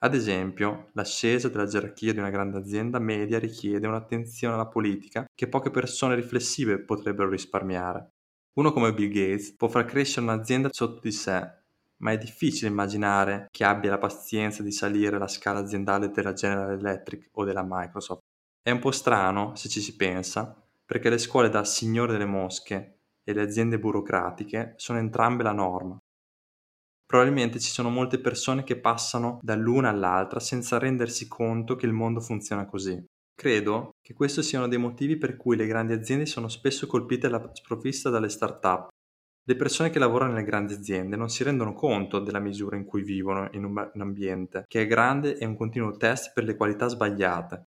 Ad 0.05 0.15
esempio, 0.15 0.91
l'ascesa 0.93 1.49
della 1.49 1.65
gerarchia 1.65 2.13
di 2.13 2.19
una 2.19 2.29
grande 2.29 2.59
azienda 2.59 2.99
media 2.99 3.39
richiede 3.39 3.87
un'attenzione 3.87 4.53
alla 4.53 4.69
politica 4.69 5.25
che 5.35 5.49
poche 5.49 5.71
persone 5.71 6.15
riflessive 6.15 6.81
potrebbero 6.81 7.31
risparmiare. 7.31 8.11
Uno 8.59 8.71
come 8.71 8.93
Bill 8.93 9.09
Gates 9.09 9.57
può 9.57 9.67
far 9.67 9.87
crescere 9.87 10.27
un'azienda 10.27 10.69
sotto 10.71 11.01
di 11.01 11.11
sé, 11.11 11.51
ma 12.03 12.13
è 12.13 12.19
difficile 12.19 12.69
immaginare 12.69 13.47
che 13.51 13.65
abbia 13.65 13.93
la 13.93 13.99
pazienza 13.99 14.63
di 14.63 14.73
salire 14.73 15.17
la 15.17 15.27
scala 15.27 15.61
aziendale 15.61 16.11
della 16.11 16.35
General 16.35 16.79
Electric 16.79 17.31
o 17.33 17.45
della 17.45 17.65
Microsoft. 17.67 18.25
È 18.61 18.71
un 18.71 18.81
po' 18.81 18.91
strano, 18.91 19.55
se 19.55 19.71
ci 19.71 19.81
si 19.81 19.97
pensa, 19.97 20.55
perché 20.85 21.09
le 21.09 21.17
scuole 21.17 21.49
da 21.49 21.65
signore 21.65 22.13
delle 22.13 22.27
mosche 22.27 22.99
e 23.25 23.33
le 23.33 23.41
aziende 23.41 23.79
burocratiche 23.79 24.75
sono 24.77 24.99
entrambe 24.99 25.43
la 25.43 25.53
norma. 25.53 25.99
Probabilmente 27.07 27.61
ci 27.61 27.71
sono 27.71 27.91
molte 27.91 28.19
persone 28.19 28.65
che 28.65 28.81
passano 28.81 29.39
dall'una 29.43 29.91
all'altra 29.91 30.41
senza 30.41 30.79
rendersi 30.79 31.29
conto 31.29 31.77
che 31.77 31.87
il 31.87 31.93
mondo 31.93 32.21
funziona 32.21 32.67
così. 32.67 33.03
Credo 33.37 33.91
che 34.01 34.15
questo 34.15 34.43
sia 34.43 34.59
uno 34.59 34.69
dei 34.69 34.79
motivi 34.79 35.17
per 35.17 35.37
cui 35.37 35.57
le 35.57 35.67
grandi 35.67 35.93
aziende 35.93 36.25
sono 36.25 36.49
spesso 36.49 36.87
colpite 36.87 37.27
alla 37.27 37.51
sprovvista 37.53 38.09
dalle 38.09 38.29
start-up. 38.29 38.89
Le 39.47 39.57
persone 39.57 39.91
che 39.91 39.99
lavorano 39.99 40.33
nelle 40.33 40.47
grandi 40.47 40.73
aziende 40.73 41.17
non 41.17 41.29
si 41.29 41.45
rendono 41.45 41.75
conto 41.75 42.21
della 42.21 42.39
misura 42.39 42.77
in 42.77 42.85
cui 42.85 43.03
vivono 43.03 43.49
in 43.53 43.65
un 43.65 43.91
ambiente 43.97 44.65
che 44.67 44.83
è 44.83 44.87
grande 44.87 45.37
e 45.37 45.45
un 45.45 45.57
continuo 45.57 45.97
test 45.97 46.33
per 46.33 46.45
le 46.45 46.57
qualità 46.57 46.89
sbagliate. 46.89 47.65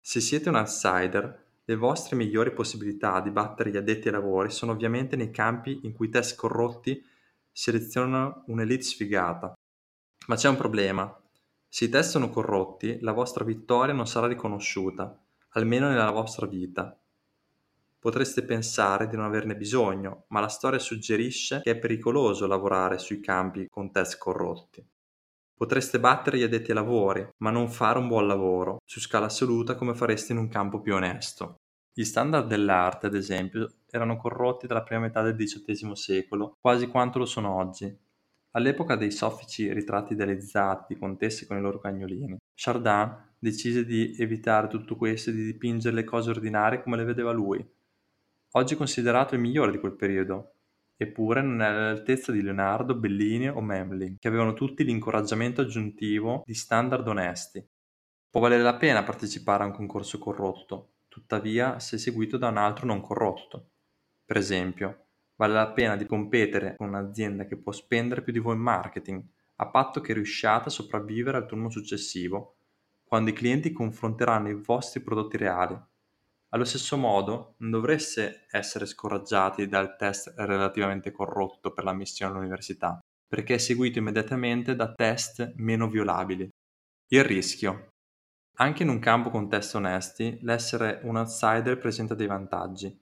Se 0.00 0.20
siete 0.20 0.50
un 0.50 0.56
outsider, 0.56 1.42
le 1.64 1.76
vostre 1.76 2.16
migliori 2.16 2.52
possibilità 2.52 3.20
di 3.20 3.30
battere 3.30 3.70
gli 3.70 3.78
addetti 3.78 4.08
ai 4.08 4.14
lavori 4.14 4.50
sono 4.50 4.72
ovviamente 4.72 5.16
nei 5.16 5.30
campi 5.30 5.80
in 5.84 5.94
cui 5.94 6.10
test 6.10 6.36
corrotti 6.36 7.02
selezionano 7.54 8.42
un'elite 8.48 8.82
sfigata. 8.82 9.52
Ma 10.26 10.34
c'è 10.34 10.48
un 10.48 10.56
problema. 10.56 11.22
Se 11.68 11.84
i 11.84 11.88
test 11.88 12.10
sono 12.10 12.28
corrotti, 12.28 12.98
la 13.00 13.12
vostra 13.12 13.44
vittoria 13.44 13.94
non 13.94 14.08
sarà 14.08 14.26
riconosciuta, 14.26 15.16
almeno 15.50 15.88
nella 15.88 16.10
vostra 16.10 16.46
vita. 16.46 16.98
Potreste 17.98 18.42
pensare 18.42 19.08
di 19.08 19.16
non 19.16 19.24
averne 19.24 19.56
bisogno, 19.56 20.24
ma 20.28 20.40
la 20.40 20.48
storia 20.48 20.78
suggerisce 20.78 21.60
che 21.62 21.70
è 21.70 21.78
pericoloso 21.78 22.46
lavorare 22.46 22.98
sui 22.98 23.20
campi 23.20 23.66
con 23.70 23.90
test 23.92 24.18
corrotti. 24.18 24.84
Potreste 25.54 26.00
battere 26.00 26.38
gli 26.38 26.42
addetti 26.42 26.70
ai 26.70 26.76
lavori, 26.76 27.26
ma 27.38 27.50
non 27.50 27.70
fare 27.70 27.98
un 27.98 28.08
buon 28.08 28.26
lavoro, 28.26 28.78
su 28.84 28.98
scala 28.98 29.26
assoluta 29.26 29.76
come 29.76 29.94
fareste 29.94 30.32
in 30.32 30.38
un 30.38 30.48
campo 30.48 30.80
più 30.80 30.94
onesto. 30.94 31.60
Gli 31.94 32.04
standard 32.04 32.46
dell'arte, 32.46 33.06
ad 33.06 33.14
esempio, 33.14 33.72
erano 33.88 34.16
corrotti 34.16 34.66
dalla 34.66 34.82
prima 34.82 35.02
metà 35.02 35.22
del 35.22 35.36
XVIII 35.36 35.96
secolo, 35.96 36.56
quasi 36.60 36.88
quanto 36.88 37.18
lo 37.18 37.24
sono 37.24 37.56
oggi, 37.56 37.96
All'epoca 38.56 38.94
dei 38.94 39.10
soffici 39.10 39.72
ritratti 39.72 40.12
idealizzati 40.12 40.94
di 40.94 41.00
contesse 41.00 41.44
con 41.44 41.56
i 41.56 41.60
loro 41.60 41.80
cagnolini, 41.80 42.36
Chardin 42.54 43.32
decise 43.36 43.84
di 43.84 44.14
evitare 44.16 44.68
tutto 44.68 44.94
questo 44.94 45.30
e 45.30 45.32
di 45.32 45.44
dipingere 45.44 45.96
le 45.96 46.04
cose 46.04 46.30
ordinarie 46.30 46.80
come 46.80 46.96
le 46.96 47.02
vedeva 47.02 47.32
lui. 47.32 47.64
Oggi 48.52 48.76
considerato 48.76 49.34
il 49.34 49.40
migliore 49.40 49.72
di 49.72 49.80
quel 49.80 49.96
periodo, 49.96 50.52
eppure 50.96 51.42
non 51.42 51.62
è 51.62 51.66
all'altezza 51.66 52.30
di 52.30 52.42
Leonardo, 52.42 52.94
Bellini 52.94 53.48
o 53.48 53.60
Memling, 53.60 54.18
che 54.20 54.28
avevano 54.28 54.52
tutti 54.52 54.84
l'incoraggiamento 54.84 55.62
aggiuntivo 55.62 56.44
di 56.46 56.54
standard 56.54 57.08
onesti. 57.08 57.66
Può 58.30 58.40
valere 58.40 58.62
la 58.62 58.76
pena 58.76 59.02
partecipare 59.02 59.64
a 59.64 59.66
un 59.66 59.72
concorso 59.72 60.20
corrotto, 60.20 60.93
tuttavia 61.14 61.78
se 61.78 61.96
seguito 61.96 62.36
da 62.36 62.48
un 62.48 62.56
altro 62.56 62.86
non 62.86 63.00
corrotto. 63.00 63.70
Per 64.24 64.36
esempio, 64.36 65.04
Vale 65.36 65.52
la 65.52 65.72
pena 65.72 65.96
di 65.96 66.06
competere 66.06 66.76
con 66.76 66.88
un'azienda 66.88 67.44
che 67.44 67.56
può 67.56 67.72
spendere 67.72 68.22
più 68.22 68.32
di 68.32 68.38
voi 68.38 68.54
in 68.54 68.60
marketing, 68.60 69.22
a 69.56 69.68
patto 69.68 70.00
che 70.00 70.12
riusciate 70.12 70.68
a 70.68 70.72
sopravvivere 70.72 71.36
al 71.36 71.46
turno 71.46 71.70
successivo, 71.70 72.58
quando 73.04 73.30
i 73.30 73.34
clienti 73.34 73.72
confronteranno 73.72 74.48
i 74.48 74.54
vostri 74.54 75.00
prodotti 75.00 75.36
reali. 75.36 75.76
Allo 76.50 76.64
stesso 76.64 76.96
modo, 76.96 77.56
non 77.58 77.70
dovreste 77.72 78.46
essere 78.48 78.86
scoraggiati 78.86 79.66
dal 79.66 79.96
test 79.96 80.34
relativamente 80.36 81.10
corrotto 81.10 81.72
per 81.72 81.82
l'ammissione 81.82 82.32
all'università, 82.32 83.00
perché 83.26 83.54
è 83.54 83.58
seguito 83.58 83.98
immediatamente 83.98 84.76
da 84.76 84.92
test 84.92 85.54
meno 85.56 85.88
violabili. 85.88 86.48
Il 87.08 87.24
rischio. 87.24 87.93
Anche 88.58 88.84
in 88.84 88.88
un 88.88 89.00
campo 89.00 89.30
con 89.30 89.48
test 89.48 89.74
onesti, 89.74 90.38
l'essere 90.42 91.00
un 91.02 91.16
outsider 91.16 91.76
presenta 91.76 92.14
dei 92.14 92.28
vantaggi. 92.28 92.96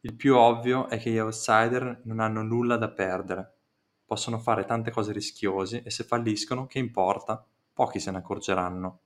Il 0.00 0.14
più 0.14 0.36
ovvio 0.36 0.90
è 0.90 0.98
che 0.98 1.10
gli 1.10 1.18
outsider 1.18 2.02
non 2.04 2.20
hanno 2.20 2.42
nulla 2.42 2.76
da 2.76 2.90
perdere. 2.90 3.54
Possono 4.04 4.38
fare 4.38 4.66
tante 4.66 4.90
cose 4.90 5.12
rischiose 5.12 5.82
e 5.82 5.90
se 5.90 6.04
falliscono, 6.04 6.66
che 6.66 6.78
importa? 6.78 7.42
Pochi 7.72 7.98
se 7.98 8.10
ne 8.10 8.18
accorgeranno. 8.18 9.00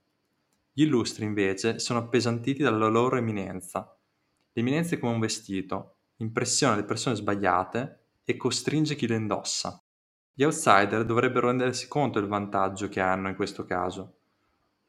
Gli 0.72 0.82
illustri, 0.82 1.24
invece, 1.24 1.78
sono 1.78 2.00
appesantiti 2.00 2.60
dalla 2.60 2.88
loro 2.88 3.16
eminenza. 3.16 3.96
L'eminenza 4.54 4.96
è 4.96 4.98
come 4.98 5.12
un 5.12 5.20
vestito, 5.20 5.98
impressiona 6.16 6.74
le 6.74 6.82
persone 6.82 7.14
sbagliate 7.14 8.00
e 8.24 8.36
costringe 8.36 8.96
chi 8.96 9.06
lo 9.06 9.14
indossa. 9.14 9.80
Gli 10.34 10.42
outsider 10.42 11.04
dovrebbero 11.04 11.46
rendersi 11.46 11.86
conto 11.86 12.18
del 12.18 12.28
vantaggio 12.28 12.88
che 12.88 12.98
hanno 12.98 13.28
in 13.28 13.36
questo 13.36 13.64
caso. 13.64 14.17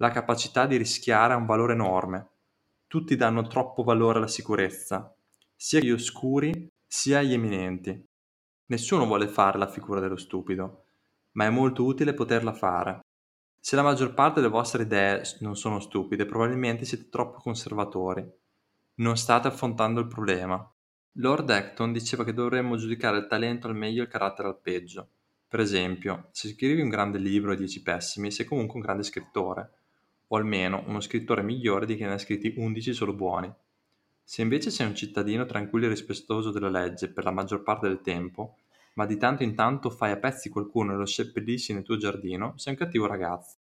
La 0.01 0.11
capacità 0.11 0.65
di 0.65 0.77
rischiare 0.77 1.33
ha 1.33 1.37
un 1.37 1.45
valore 1.45 1.73
enorme. 1.73 2.27
Tutti 2.87 3.17
danno 3.17 3.47
troppo 3.47 3.83
valore 3.83 4.19
alla 4.19 4.29
sicurezza 4.29 5.13
sia 5.53 5.81
gli 5.81 5.91
oscuri 5.91 6.71
sia 6.87 7.21
gli 7.21 7.33
eminenti. 7.33 8.01
Nessuno 8.67 9.05
vuole 9.05 9.27
fare 9.27 9.57
la 9.57 9.67
figura 9.67 9.99
dello 9.99 10.15
stupido, 10.15 10.85
ma 11.33 11.43
è 11.43 11.49
molto 11.49 11.83
utile 11.83 12.13
poterla 12.13 12.53
fare. 12.53 13.01
Se 13.59 13.75
la 13.75 13.81
maggior 13.81 14.13
parte 14.13 14.39
delle 14.39 14.53
vostre 14.53 14.83
idee 14.83 15.21
non 15.41 15.57
sono 15.57 15.81
stupide, 15.81 16.25
probabilmente 16.25 16.85
siete 16.85 17.09
troppo 17.09 17.39
conservatori. 17.39 18.25
Non 18.95 19.17
state 19.17 19.49
affrontando 19.49 19.99
il 19.99 20.07
problema. 20.07 20.65
Lord 21.17 21.49
Acton 21.49 21.91
diceva 21.91 22.23
che 22.23 22.33
dovremmo 22.33 22.77
giudicare 22.77 23.17
il 23.17 23.27
talento 23.27 23.67
al 23.67 23.75
meglio 23.75 23.99
e 23.99 24.05
il 24.05 24.11
carattere 24.11 24.47
al 24.47 24.61
peggio. 24.61 25.09
Per 25.45 25.59
esempio, 25.59 26.29
se 26.31 26.47
scrivi 26.47 26.79
un 26.79 26.87
grande 26.87 27.17
libro 27.17 27.51
e 27.51 27.57
dieci 27.57 27.81
pessimi, 27.81 28.31
sei 28.31 28.45
comunque 28.45 28.75
un 28.75 28.81
grande 28.81 29.03
scrittore, 29.03 29.78
o 30.31 30.37
almeno 30.37 30.83
uno 30.87 30.99
scrittore 30.99 31.43
migliore 31.43 31.85
di 31.85 31.95
chi 31.95 32.03
ne 32.03 32.13
ha 32.13 32.17
scritti 32.17 32.53
undici 32.57 32.93
solo 32.93 33.13
buoni. 33.13 33.53
Se 34.23 34.41
invece 34.41 34.69
sei 34.69 34.87
un 34.87 34.95
cittadino 34.95 35.45
tranquillo 35.45 35.85
e 35.85 35.89
rispettoso 35.89 36.51
della 36.51 36.69
legge 36.69 37.11
per 37.11 37.23
la 37.23 37.31
maggior 37.31 37.63
parte 37.63 37.87
del 37.87 38.01
tempo, 38.01 38.57
ma 38.93 39.05
di 39.05 39.17
tanto 39.17 39.43
in 39.43 39.55
tanto 39.55 39.89
fai 39.89 40.11
a 40.11 40.17
pezzi 40.17 40.49
qualcuno 40.49 40.93
e 40.93 40.97
lo 40.97 41.05
seppellisci 41.05 41.73
nel 41.73 41.83
tuo 41.83 41.97
giardino, 41.97 42.53
sei 42.57 42.73
un 42.73 42.79
cattivo 42.79 43.07
ragazzo. 43.07 43.57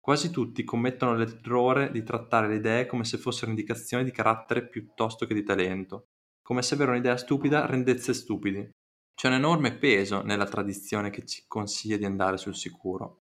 Quasi 0.00 0.30
tutti 0.30 0.64
commettono 0.64 1.14
l'errore 1.14 1.92
di 1.92 2.02
trattare 2.02 2.48
le 2.48 2.56
idee 2.56 2.86
come 2.86 3.04
se 3.04 3.18
fossero 3.18 3.50
indicazioni 3.50 4.02
di 4.02 4.10
carattere 4.10 4.66
piuttosto 4.66 5.26
che 5.26 5.34
di 5.34 5.44
talento, 5.44 6.08
come 6.42 6.62
se 6.62 6.74
avere 6.74 6.90
un'idea 6.90 7.16
stupida 7.16 7.66
rendesse 7.66 8.12
stupidi. 8.12 8.68
C'è 9.14 9.28
un 9.28 9.34
enorme 9.34 9.76
peso 9.76 10.22
nella 10.22 10.46
tradizione 10.46 11.10
che 11.10 11.24
ci 11.24 11.44
consiglia 11.46 11.96
di 11.96 12.04
andare 12.04 12.36
sul 12.38 12.56
sicuro. 12.56 13.21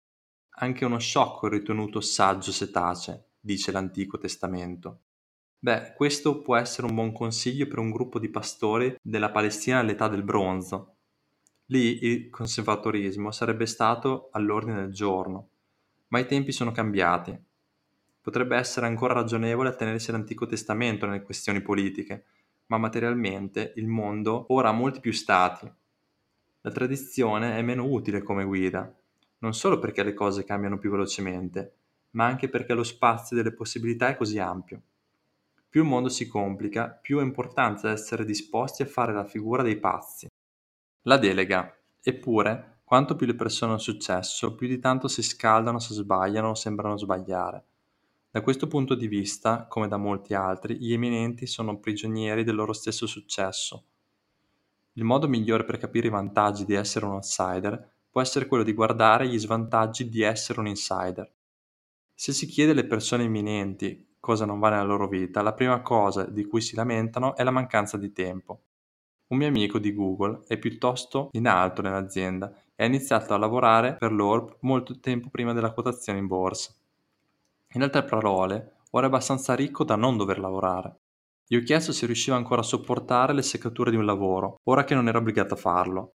Anche 0.57 0.85
uno 0.85 1.00
sciocco 1.00 1.47
è 1.47 1.50
ritenuto 1.50 2.00
saggio 2.00 2.53
se 2.53 2.71
tace, 2.71 3.31
dice 3.41 3.74
l'Antico 3.74 4.17
Testamento. 4.17 5.00
Beh, 5.59 5.93
questo 5.95 6.41
può 6.41 6.55
essere 6.55 6.88
un 6.88 6.95
buon 6.95 7.12
consiglio 7.12 7.67
per 7.67 7.79
un 7.79 7.91
gruppo 7.91 8.19
di 8.19 8.29
pastori 8.29 8.95
della 9.01 9.31
Palestina 9.31 9.79
all'età 9.79 10.07
del 10.07 10.24
bronzo. 10.24 10.95
Lì 11.65 12.05
il 12.05 12.29
conservatorismo 12.29 13.31
sarebbe 13.31 13.65
stato 13.65 14.29
all'ordine 14.31 14.75
del 14.75 14.93
giorno, 14.93 15.50
ma 16.09 16.19
i 16.19 16.25
tempi 16.25 16.53
sono 16.53 16.71
cambiati. 16.71 17.38
Potrebbe 18.21 18.55
essere 18.55 18.85
ancora 18.85 19.13
ragionevole 19.13 19.67
attenersi 19.67 20.09
all'Antico 20.09 20.45
Testamento 20.45 21.05
nelle 21.05 21.24
questioni 21.24 21.62
politiche, 21.62 22.25
ma 22.67 22.77
materialmente 22.77 23.74
il 23.75 23.88
mondo 23.88 24.45
ora 24.50 24.69
ha 24.69 24.74
molti 24.74 25.01
più 25.01 25.12
stati. 25.12 25.69
La 26.62 26.71
tradizione 26.71 27.57
è 27.57 27.62
meno 27.62 27.85
utile 27.85 28.24
come 28.24 28.45
guida, 28.45 28.95
non 29.39 29.53
solo 29.53 29.79
perché 29.79 30.03
le 30.03 30.13
cose 30.13 30.43
cambiano 30.43 30.77
più 30.77 30.89
velocemente, 30.89 31.73
ma 32.11 32.25
anche 32.25 32.49
perché 32.49 32.73
lo 32.73 32.83
spazio 32.83 33.35
delle 33.35 33.53
possibilità 33.53 34.07
è 34.07 34.15
così 34.15 34.39
ampio. 34.39 34.81
Più 35.69 35.81
il 35.81 35.89
mondo 35.89 36.09
si 36.09 36.27
complica, 36.27 36.89
più 36.89 37.19
è 37.19 37.21
importante 37.21 37.89
essere 37.89 38.23
disposti 38.23 38.81
a 38.81 38.85
fare 38.85 39.13
la 39.13 39.25
figura 39.25 39.61
dei 39.61 39.77
pazzi. 39.77 40.27
La 41.01 41.17
delega. 41.17 41.75
Eppure, 42.01 42.79
quanto 42.85 43.15
più 43.15 43.27
le 43.27 43.35
persone 43.35 43.71
hanno 43.71 43.81
successo, 43.81 44.55
più 44.55 44.67
di 44.67 44.79
tanto 44.79 45.07
si 45.07 45.21
scaldano 45.21 45.79
se 45.79 45.93
sbagliano 45.93 46.49
o 46.49 46.55
sembrano 46.55 46.97
sbagliare. 46.97 47.63
Da 48.31 48.41
questo 48.41 48.67
punto 48.67 48.95
di 48.95 49.07
vista, 49.07 49.65
come 49.65 49.87
da 49.87 49.97
molti 49.97 50.33
altri, 50.33 50.77
gli 50.77 50.93
eminenti 50.93 51.45
sono 51.47 51.79
prigionieri 51.79 52.43
del 52.43 52.55
loro 52.55 52.73
stesso 52.73 53.05
successo. 53.05 53.83
Il 54.93 55.03
modo 55.03 55.27
migliore 55.27 55.65
per 55.65 55.77
capire 55.77 56.07
i 56.07 56.11
vantaggi 56.11 56.63
di 56.63 56.73
essere 56.73 57.05
un 57.05 57.13
outsider 57.13 57.94
può 58.15 58.24
essere 58.24 58.48
quello 58.48 58.63
di 58.63 58.72
guardare 58.72 59.27
gli 59.27 59.38
svantaggi 59.38 60.07
di 60.07 60.22
essere 60.22 60.62
un 60.62 60.67
insider. 60.67 61.29
Se 62.13 62.31
si 62.31 62.45
chiede 62.45 62.72
alle 62.72 62.86
persone 62.86 63.25
eminenti 63.25 64.15
cosa 64.22 64.45
non 64.45 64.57
va 64.57 64.69
nella 64.69 64.84
loro 64.84 65.10
vita, 65.10 65.41
la 65.41 65.51
prima 65.51 65.81
cosa 65.81 66.24
di 66.24 66.45
cui 66.45 66.62
si 66.62 66.77
lamentano 66.77 67.36
è 67.36 67.43
la 67.43 67.51
mancanza 67.51 67.98
di 67.98 68.13
tempo. 68.13 68.62
Un 69.27 69.39
mio 69.39 69.50
amico 69.50 69.79
di 69.79 69.93
Google 69.93 70.43
è 70.48 70.57
piuttosto 70.57 71.27
in 71.34 71.45
alto 71.45 71.81
nell'azienda 71.81 72.53
e 72.74 72.86
ha 72.86 72.88
iniziato 72.88 73.34
a 73.34 73.38
lavorare 73.38 73.98
per 73.98 74.13
loro 74.13 74.60
molto 74.62 74.98
tempo 75.01 75.27
prima 75.29 75.51
della 75.51 75.74
quotazione 75.74 76.17
in 76.17 76.27
borsa. 76.27 76.74
In 77.74 77.84
altre 77.84 78.05
parole, 78.05 78.75
ora 78.91 79.07
è 79.07 79.10
abbastanza 79.10 79.55
ricco 79.55 79.84
da 79.84 79.98
non 79.98 80.15
dover 80.15 80.39
lavorare. 80.39 81.00
Gli 81.45 81.57
ho 81.57 81.62
chiesto 81.63 81.91
se 81.91 82.05
riusciva 82.05 82.38
ancora 82.38 82.62
a 82.62 82.63
sopportare 82.63 83.34
le 83.34 83.41
seccature 83.41 83.91
di 83.91 83.98
un 83.98 84.05
lavoro, 84.05 84.62
ora 84.63 84.86
che 84.86 84.95
non 84.95 85.10
era 85.10 85.17
obbligato 85.17 85.55
a 85.55 85.57
farlo. 85.57 86.14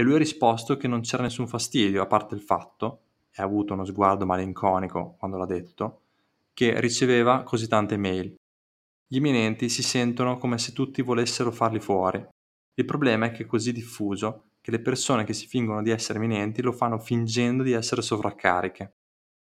E 0.00 0.02
lui 0.02 0.14
ha 0.14 0.18
risposto 0.18 0.78
che 0.78 0.88
non 0.88 1.02
c'era 1.02 1.24
nessun 1.24 1.46
fastidio, 1.46 2.00
a 2.00 2.06
parte 2.06 2.34
il 2.34 2.40
fatto, 2.40 3.00
e 3.30 3.42
ha 3.42 3.44
avuto 3.44 3.74
uno 3.74 3.84
sguardo 3.84 4.24
malinconico 4.24 5.16
quando 5.18 5.36
l'ha 5.36 5.44
detto, 5.44 6.00
che 6.54 6.80
riceveva 6.80 7.42
così 7.42 7.68
tante 7.68 7.98
mail. 7.98 8.34
Gli 9.06 9.16
eminenti 9.18 9.68
si 9.68 9.82
sentono 9.82 10.38
come 10.38 10.56
se 10.56 10.72
tutti 10.72 11.02
volessero 11.02 11.50
farli 11.50 11.80
fuori, 11.80 12.26
il 12.72 12.84
problema 12.86 13.26
è 13.26 13.30
che 13.30 13.42
è 13.42 13.46
così 13.46 13.72
diffuso 13.72 14.44
che 14.62 14.70
le 14.70 14.80
persone 14.80 15.24
che 15.24 15.34
si 15.34 15.46
fingono 15.46 15.82
di 15.82 15.90
essere 15.90 16.18
eminenti 16.18 16.62
lo 16.62 16.72
fanno 16.72 16.98
fingendo 16.98 17.62
di 17.62 17.72
essere 17.72 18.00
sovraccariche. 18.00 18.94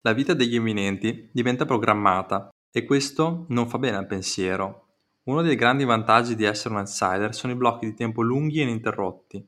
La 0.06 0.14
vita 0.14 0.32
degli 0.32 0.54
eminenti 0.54 1.28
diventa 1.32 1.66
programmata 1.66 2.48
e 2.72 2.84
questo 2.86 3.44
non 3.50 3.68
fa 3.68 3.76
bene 3.76 3.98
al 3.98 4.06
pensiero. 4.06 4.86
Uno 5.24 5.42
dei 5.42 5.54
grandi 5.54 5.84
vantaggi 5.84 6.34
di 6.34 6.44
essere 6.44 6.72
un 6.72 6.80
outsider 6.80 7.34
sono 7.34 7.52
i 7.52 7.56
blocchi 7.56 7.84
di 7.84 7.94
tempo 7.94 8.22
lunghi 8.22 8.60
e 8.60 8.62
ininterrotti. 8.62 9.46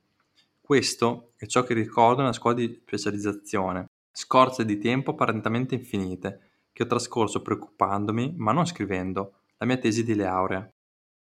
Questo 0.69 1.33
è 1.39 1.47
ciò 1.47 1.63
che 1.63 1.73
ricordo 1.73 2.21
nella 2.21 2.35
scuola 2.35 2.57
di 2.57 2.83
specializzazione, 2.83 3.87
scorze 4.13 4.67
di 4.67 4.77
tempo 4.77 5.13
apparentemente 5.13 5.75
infinite, 5.75 6.67
che 6.75 6.83
ho 6.83 6.87
trascorso 6.87 7.41
preoccupandomi, 7.41 8.35
ma 8.37 8.53
non 8.53 8.67
scrivendo, 8.67 9.45
la 9.57 9.65
mia 9.65 9.79
tesi 9.79 10.05
di 10.05 10.15
laurea. 10.15 10.69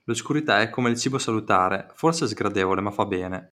L'oscurità 0.04 0.60
è 0.60 0.70
come 0.70 0.90
il 0.90 0.98
cibo 0.98 1.18
salutare, 1.18 1.88
forse 1.94 2.28
sgradevole 2.28 2.82
ma 2.82 2.92
fa 2.92 3.06
bene, 3.06 3.54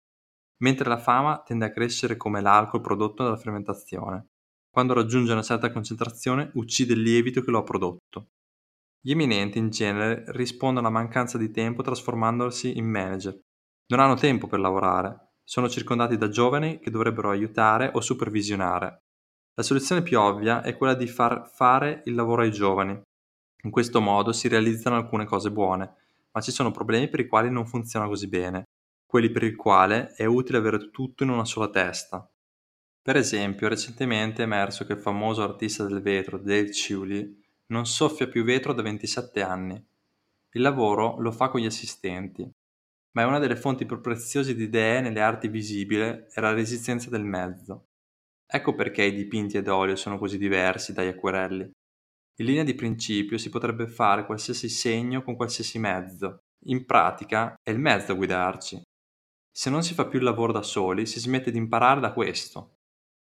mentre 0.58 0.90
la 0.90 0.98
fama 0.98 1.40
tende 1.40 1.64
a 1.64 1.70
crescere 1.70 2.18
come 2.18 2.42
l'alcol 2.42 2.82
prodotto 2.82 3.22
dalla 3.22 3.38
fermentazione. 3.38 4.26
Quando 4.68 4.92
raggiunge 4.92 5.32
una 5.32 5.40
certa 5.40 5.72
concentrazione 5.72 6.50
uccide 6.52 6.92
il 6.92 7.00
lievito 7.00 7.40
che 7.40 7.50
lo 7.50 7.60
ha 7.60 7.64
prodotto. 7.64 8.32
Gli 9.00 9.12
eminenti 9.12 9.56
in 9.56 9.70
genere 9.70 10.24
rispondono 10.32 10.86
alla 10.86 10.98
mancanza 10.98 11.38
di 11.38 11.50
tempo 11.50 11.80
trasformandosi 11.80 12.76
in 12.76 12.84
manager. 12.84 13.40
Non 13.86 14.00
hanno 14.00 14.16
tempo 14.16 14.46
per 14.46 14.60
lavorare, 14.60 15.31
sono 15.52 15.68
circondati 15.68 16.16
da 16.16 16.30
giovani 16.30 16.78
che 16.78 16.90
dovrebbero 16.90 17.28
aiutare 17.28 17.90
o 17.92 18.00
supervisionare. 18.00 19.02
La 19.52 19.62
soluzione 19.62 20.00
più 20.00 20.18
ovvia 20.18 20.62
è 20.62 20.78
quella 20.78 20.94
di 20.94 21.06
far 21.06 21.46
fare 21.46 22.00
il 22.06 22.14
lavoro 22.14 22.40
ai 22.40 22.50
giovani. 22.50 22.98
In 23.64 23.70
questo 23.70 24.00
modo 24.00 24.32
si 24.32 24.48
realizzano 24.48 24.96
alcune 24.96 25.26
cose 25.26 25.50
buone, 25.50 25.94
ma 26.32 26.40
ci 26.40 26.50
sono 26.50 26.70
problemi 26.70 27.10
per 27.10 27.20
i 27.20 27.28
quali 27.28 27.50
non 27.50 27.66
funziona 27.66 28.06
così 28.06 28.28
bene, 28.28 28.62
quelli 29.04 29.28
per 29.28 29.42
il 29.42 29.54
quale 29.54 30.14
è 30.14 30.24
utile 30.24 30.56
avere 30.56 30.88
tutto 30.90 31.22
in 31.22 31.28
una 31.28 31.44
sola 31.44 31.68
testa. 31.68 32.26
Per 33.02 33.16
esempio, 33.16 33.68
recentemente 33.68 34.40
è 34.40 34.46
emerso 34.46 34.86
che 34.86 34.94
il 34.94 35.00
famoso 35.00 35.42
artista 35.42 35.84
del 35.84 36.00
vetro 36.00 36.38
Dale 36.38 36.70
Chewley 36.70 37.38
non 37.66 37.84
soffia 37.84 38.26
più 38.26 38.42
vetro 38.42 38.72
da 38.72 38.80
27 38.80 39.42
anni. 39.42 39.74
Il 40.52 40.62
lavoro 40.62 41.20
lo 41.20 41.30
fa 41.30 41.50
con 41.50 41.60
gli 41.60 41.66
assistenti, 41.66 42.50
ma 43.12 43.22
è 43.22 43.24
una 43.24 43.38
delle 43.38 43.56
fonti 43.56 43.86
più 43.86 44.00
preziose 44.00 44.54
di 44.54 44.64
idee 44.64 45.00
nelle 45.00 45.20
arti 45.20 45.48
visibili 45.48 46.02
è 46.02 46.40
la 46.40 46.52
resistenza 46.52 47.10
del 47.10 47.24
mezzo. 47.24 47.86
Ecco 48.46 48.74
perché 48.74 49.04
i 49.04 49.14
dipinti 49.14 49.56
ad 49.56 49.68
olio 49.68 49.96
sono 49.96 50.18
così 50.18 50.38
diversi 50.38 50.92
dagli 50.92 51.08
acquerelli. 51.08 51.70
In 52.36 52.46
linea 52.46 52.64
di 52.64 52.74
principio 52.74 53.38
si 53.38 53.50
potrebbe 53.50 53.86
fare 53.86 54.26
qualsiasi 54.26 54.68
segno 54.68 55.22
con 55.22 55.36
qualsiasi 55.36 55.78
mezzo. 55.78 56.40
In 56.66 56.84
pratica 56.86 57.54
è 57.62 57.70
il 57.70 57.78
mezzo 57.78 58.12
a 58.12 58.14
guidarci. 58.14 58.82
Se 59.50 59.68
non 59.68 59.82
si 59.82 59.92
fa 59.94 60.06
più 60.06 60.18
il 60.18 60.24
lavoro 60.24 60.52
da 60.52 60.62
soli, 60.62 61.04
si 61.04 61.20
smette 61.20 61.50
di 61.50 61.58
imparare 61.58 62.00
da 62.00 62.12
questo. 62.12 62.76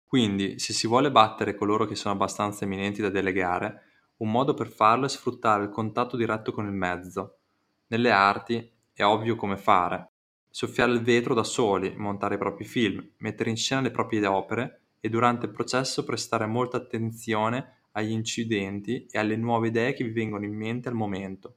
Quindi, 0.06 0.60
se 0.60 0.74
si 0.74 0.88
vuole 0.88 1.12
battere 1.12 1.56
coloro 1.56 1.86
che 1.86 1.96
sono 1.96 2.14
abbastanza 2.14 2.64
eminenti 2.64 3.02
da 3.02 3.10
delegare, 3.10 3.84
un 4.18 4.32
modo 4.32 4.54
per 4.54 4.68
farlo 4.68 5.06
è 5.06 5.10
sfruttare 5.10 5.64
il 5.64 5.70
contatto 5.70 6.16
diretto 6.16 6.52
con 6.52 6.66
il 6.66 6.74
mezzo. 6.74 7.40
Nelle 7.88 8.12
arti 8.12 8.70
è 9.02 9.06
ovvio 9.06 9.36
come 9.36 9.58
fare. 9.58 10.10
Soffiare 10.50 10.92
il 10.92 11.02
vetro 11.02 11.34
da 11.34 11.44
soli, 11.44 11.94
montare 11.96 12.36
i 12.36 12.38
propri 12.38 12.66
film, 12.66 13.06
mettere 13.18 13.50
in 13.50 13.58
scena 13.58 13.82
le 13.82 13.92
proprie 13.92 14.26
opere 14.26 14.82
e 15.00 15.10
durante 15.10 15.46
il 15.46 15.52
processo 15.52 16.04
prestare 16.04 16.46
molta 16.46 16.78
attenzione 16.78 17.80
agli 17.94 18.12
incidenti 18.12 19.08
e 19.10 19.18
alle 19.18 19.36
nuove 19.36 19.70
idee 19.70 19.94
che 19.94 20.04
vi 20.04 20.12
vengono 20.12 20.46
in 20.46 20.56
mente 20.56 20.90
al 20.90 20.96
momento. 20.96 21.56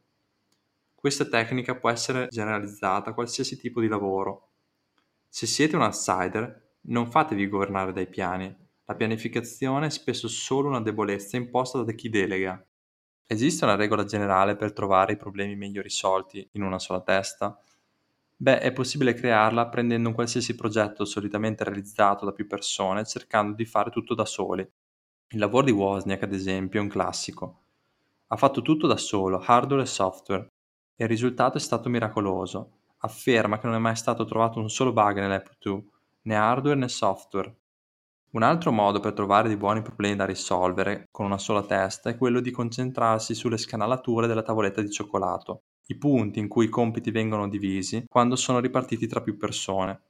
Questa 0.95 1.27
tecnica 1.27 1.77
può 1.77 1.91
essere 1.91 2.29
generalizzata 2.29 3.11
a 3.11 3.15
qualsiasi 3.15 3.59
tipo 3.59 3.81
di 3.81 3.89
lavoro. 3.89 4.49
Se 5.29 5.47
siete 5.47 5.77
un 5.77 5.83
outsider, 5.83 6.77
non 6.83 7.11
fatevi 7.11 7.49
governare 7.49 7.93
dai 7.93 8.07
piani. 8.07 8.55
La 8.87 8.95
pianificazione 8.95 9.87
è 9.87 9.91
spesso 9.91 10.29
solo 10.29 10.69
una 10.69 10.81
debolezza 10.81 11.37
imposta 11.37 11.83
da 11.83 11.93
chi 11.93 12.09
delega. 12.09 12.65
Esiste 13.27 13.65
una 13.65 13.75
regola 13.75 14.05
generale 14.05 14.57
per 14.57 14.73
trovare 14.73 15.13
i 15.13 15.17
problemi 15.19 15.57
meglio 15.57 15.83
risolti 15.83 16.47
in 16.53 16.63
una 16.63 16.79
sola 16.79 17.03
testa? 17.03 17.59
Beh, 18.37 18.61
è 18.61 18.73
possibile 18.73 19.15
crearla 19.15 19.69
prendendo 19.69 20.09
un 20.09 20.15
qualsiasi 20.15 20.55
progetto 20.55 21.05
solitamente 21.05 21.65
realizzato 21.65 22.25
da 22.25 22.33
più 22.33 22.47
persone 22.47 23.05
cercando 23.07 23.55
di 23.57 23.65
fare 23.67 23.91
tutto 23.91 24.15
da 24.15 24.25
soli 24.25 24.63
il 25.35 25.39
lavoro 25.41 25.65
di 25.67 25.73
Wozniak, 25.73 26.23
ad 26.25 26.33
esempio, 26.33 26.81
è 26.81 26.83
un 26.83 26.89
classico. 26.89 27.63
Ha 28.29 28.37
fatto 28.37 28.63
tutto 28.63 28.87
da 28.87 28.97
solo, 28.97 29.41
hardware 29.45 29.83
e 29.83 29.87
software, 29.87 30.49
e 30.97 31.05
il 31.05 31.11
risultato 31.11 31.59
è 31.59 31.61
stato 31.61 31.89
miracoloso. 31.89 32.79
Afferma 32.99 33.59
che 33.59 33.67
non 33.67 33.77
è 33.77 33.81
mai 33.81 33.97
stato 33.97 34.25
trovato 34.27 34.61
un 34.61 34.71
solo 34.71 34.93
bug 34.93 35.19
nell'Apple 35.19 35.57
II, 35.59 35.91
né 36.23 36.37
hardware 36.37 36.79
né 36.79 36.89
software. 36.89 37.55
Un 38.35 38.43
altro 38.43 38.73
modo 38.73 38.99
per 38.99 39.13
trovare 39.13 39.47
dei 39.47 39.57
buoni 39.57 39.81
problemi 39.81 40.17
da 40.17 40.25
risolvere 40.25 41.07
con 41.13 41.25
una 41.25 41.39
sola 41.39 41.63
testa 41.63 42.11
è 42.11 42.17
quello 42.17 42.41
di 42.41 42.51
concentrarsi 42.51 43.33
sulle 43.33 43.57
scanalature 43.57 44.27
della 44.27 44.43
tavoletta 44.43 44.83
di 44.83 44.91
cioccolato, 44.91 45.63
i 45.87 45.97
punti 45.97 46.41
in 46.41 46.49
cui 46.49 46.65
i 46.65 46.69
compiti 46.69 47.13
vengono 47.13 47.49
divisi 47.49 48.07
quando 48.09 48.35
sono 48.35 48.59
ripartiti 48.59 49.07
tra 49.07 49.21
più 49.21 49.37
persone. 49.37 50.01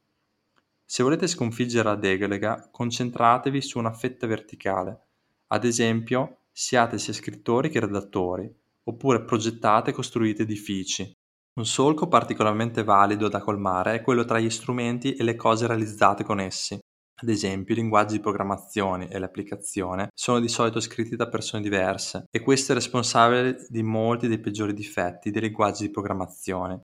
Se 0.83 1.03
volete 1.03 1.27
sconfiggere 1.27 1.87
la 1.87 1.95
delega, 1.95 2.67
concentratevi 2.71 3.61
su 3.61 3.77
una 3.77 3.93
fetta 3.93 4.25
verticale, 4.25 5.01
ad 5.49 5.63
esempio, 5.63 6.45
siate 6.51 6.97
sia 6.97 7.13
scrittori 7.13 7.69
che 7.69 7.79
redattori, 7.79 8.51
oppure 8.85 9.23
progettate 9.23 9.91
e 9.91 9.93
costruite 9.93 10.41
edifici. 10.41 11.13
Un 11.59 11.65
solco 11.67 12.07
particolarmente 12.07 12.83
valido 12.83 13.27
da 13.27 13.39
colmare 13.39 13.93
è 13.93 14.01
quello 14.01 14.25
tra 14.25 14.39
gli 14.39 14.49
strumenti 14.49 15.13
e 15.13 15.23
le 15.23 15.35
cose 15.35 15.67
realizzate 15.67 16.23
con 16.23 16.39
essi. 16.39 16.79
Ad 17.25 17.31
esempio, 17.31 17.73
i 17.73 17.77
linguaggi 17.77 18.17
di 18.17 18.21
programmazione 18.21 19.09
e 19.09 19.17
l'applicazione 19.17 20.09
sono 20.13 20.39
di 20.39 20.47
solito 20.47 20.79
scritti 20.79 21.15
da 21.15 21.27
persone 21.27 21.63
diverse 21.63 22.25
e 22.29 22.39
questo 22.39 22.71
è 22.71 22.75
responsabile 22.75 23.65
di 23.67 23.81
molti 23.81 24.27
dei 24.27 24.39
peggiori 24.39 24.75
difetti 24.75 25.31
dei 25.31 25.41
linguaggi 25.41 25.87
di 25.87 25.91
programmazione. 25.91 26.81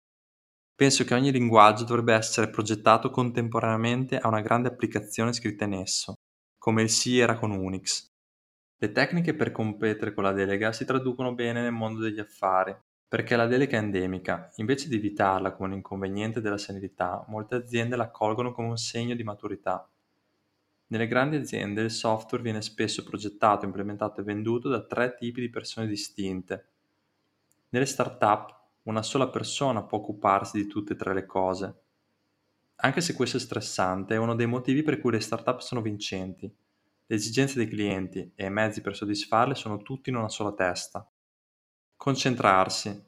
Penso 0.73 1.03
che 1.03 1.13
ogni 1.13 1.31
linguaggio 1.31 1.83
dovrebbe 1.83 2.15
essere 2.15 2.49
progettato 2.49 3.11
contemporaneamente 3.11 4.17
a 4.17 4.29
una 4.29 4.41
grande 4.41 4.69
applicazione 4.69 5.31
scritta 5.31 5.65
in 5.65 5.73
esso, 5.73 6.15
come 6.57 6.81
il 6.81 6.89
C 6.89 7.19
era 7.19 7.37
con 7.37 7.51
Unix. 7.51 8.07
Le 8.79 8.91
tecniche 8.91 9.35
per 9.35 9.51
competere 9.51 10.11
con 10.11 10.23
la 10.23 10.31
delega 10.31 10.71
si 10.71 10.85
traducono 10.85 11.35
bene 11.35 11.61
nel 11.61 11.71
mondo 11.71 12.01
degli 12.01 12.19
affari, 12.19 12.75
perché 13.07 13.35
la 13.35 13.45
delega 13.45 13.77
è 13.77 13.81
endemica. 13.81 14.49
Invece 14.55 14.89
di 14.89 14.95
evitarla 14.95 15.53
come 15.53 15.69
un 15.69 15.75
inconveniente 15.75 16.41
della 16.41 16.57
senilità, 16.57 17.23
molte 17.27 17.53
aziende 17.53 17.95
la 17.95 18.05
accolgono 18.05 18.51
come 18.51 18.69
un 18.69 18.77
segno 18.77 19.13
di 19.13 19.23
maturità. 19.23 19.87
Nelle 20.91 21.07
grandi 21.07 21.37
aziende 21.37 21.83
il 21.83 21.91
software 21.91 22.43
viene 22.43 22.61
spesso 22.61 23.05
progettato, 23.05 23.63
implementato 23.63 24.19
e 24.19 24.25
venduto 24.25 24.67
da 24.67 24.85
tre 24.85 25.15
tipi 25.15 25.39
di 25.39 25.49
persone 25.49 25.87
distinte. 25.87 26.65
Nelle 27.69 27.85
start-up 27.85 28.59
una 28.83 29.01
sola 29.01 29.29
persona 29.29 29.83
può 29.83 29.99
occuparsi 29.99 30.57
di 30.57 30.67
tutte 30.67 30.91
e 30.91 30.95
tre 30.97 31.13
le 31.13 31.25
cose. 31.25 31.81
Anche 32.75 32.99
se 32.99 33.13
questo 33.13 33.37
è 33.37 33.39
stressante, 33.39 34.15
è 34.15 34.17
uno 34.17 34.35
dei 34.35 34.47
motivi 34.47 34.83
per 34.83 34.99
cui 34.99 35.11
le 35.11 35.21
startup 35.21 35.59
sono 35.59 35.81
vincenti. 35.81 36.53
Le 37.05 37.15
esigenze 37.15 37.57
dei 37.57 37.69
clienti 37.69 38.29
e 38.35 38.45
i 38.47 38.51
mezzi 38.51 38.81
per 38.81 38.93
soddisfarle 38.93 39.55
sono 39.55 39.77
tutti 39.77 40.09
in 40.09 40.17
una 40.17 40.29
sola 40.29 40.51
testa. 40.51 41.09
Concentrarsi. 41.95 43.05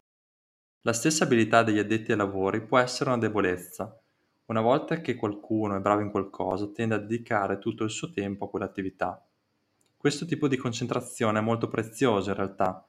La 0.84 0.94
stessa 0.94 1.26
abilità 1.26 1.64
degli 1.64 1.80
addetti 1.80 2.12
ai 2.12 2.18
lavori 2.18 2.66
può 2.66 2.78
essere 2.78 3.10
una 3.10 3.20
debolezza. 3.20 4.03
Una 4.46 4.62
volta 4.62 5.02
che 5.02 5.16
qualcuno 5.16 5.76
è 5.76 5.80
bravo 5.80 6.02
in 6.02 6.12
qualcosa, 6.12 6.72
tende 6.72 6.96
a 6.96 7.00
dedicare 7.00 7.60
tutto 7.60 7.84
il 7.84 7.90
suo 7.90 8.10
tempo 8.10 8.46
a 8.46 8.50
quell'attività. 8.50 9.26
Questo 9.96 10.26
tipo 10.26 10.48
di 10.48 10.58
concentrazione 10.58 11.40
è 11.40 11.42
molto 11.42 11.68
prezioso 11.68 12.30
in 12.30 12.36
realtà. 12.36 12.88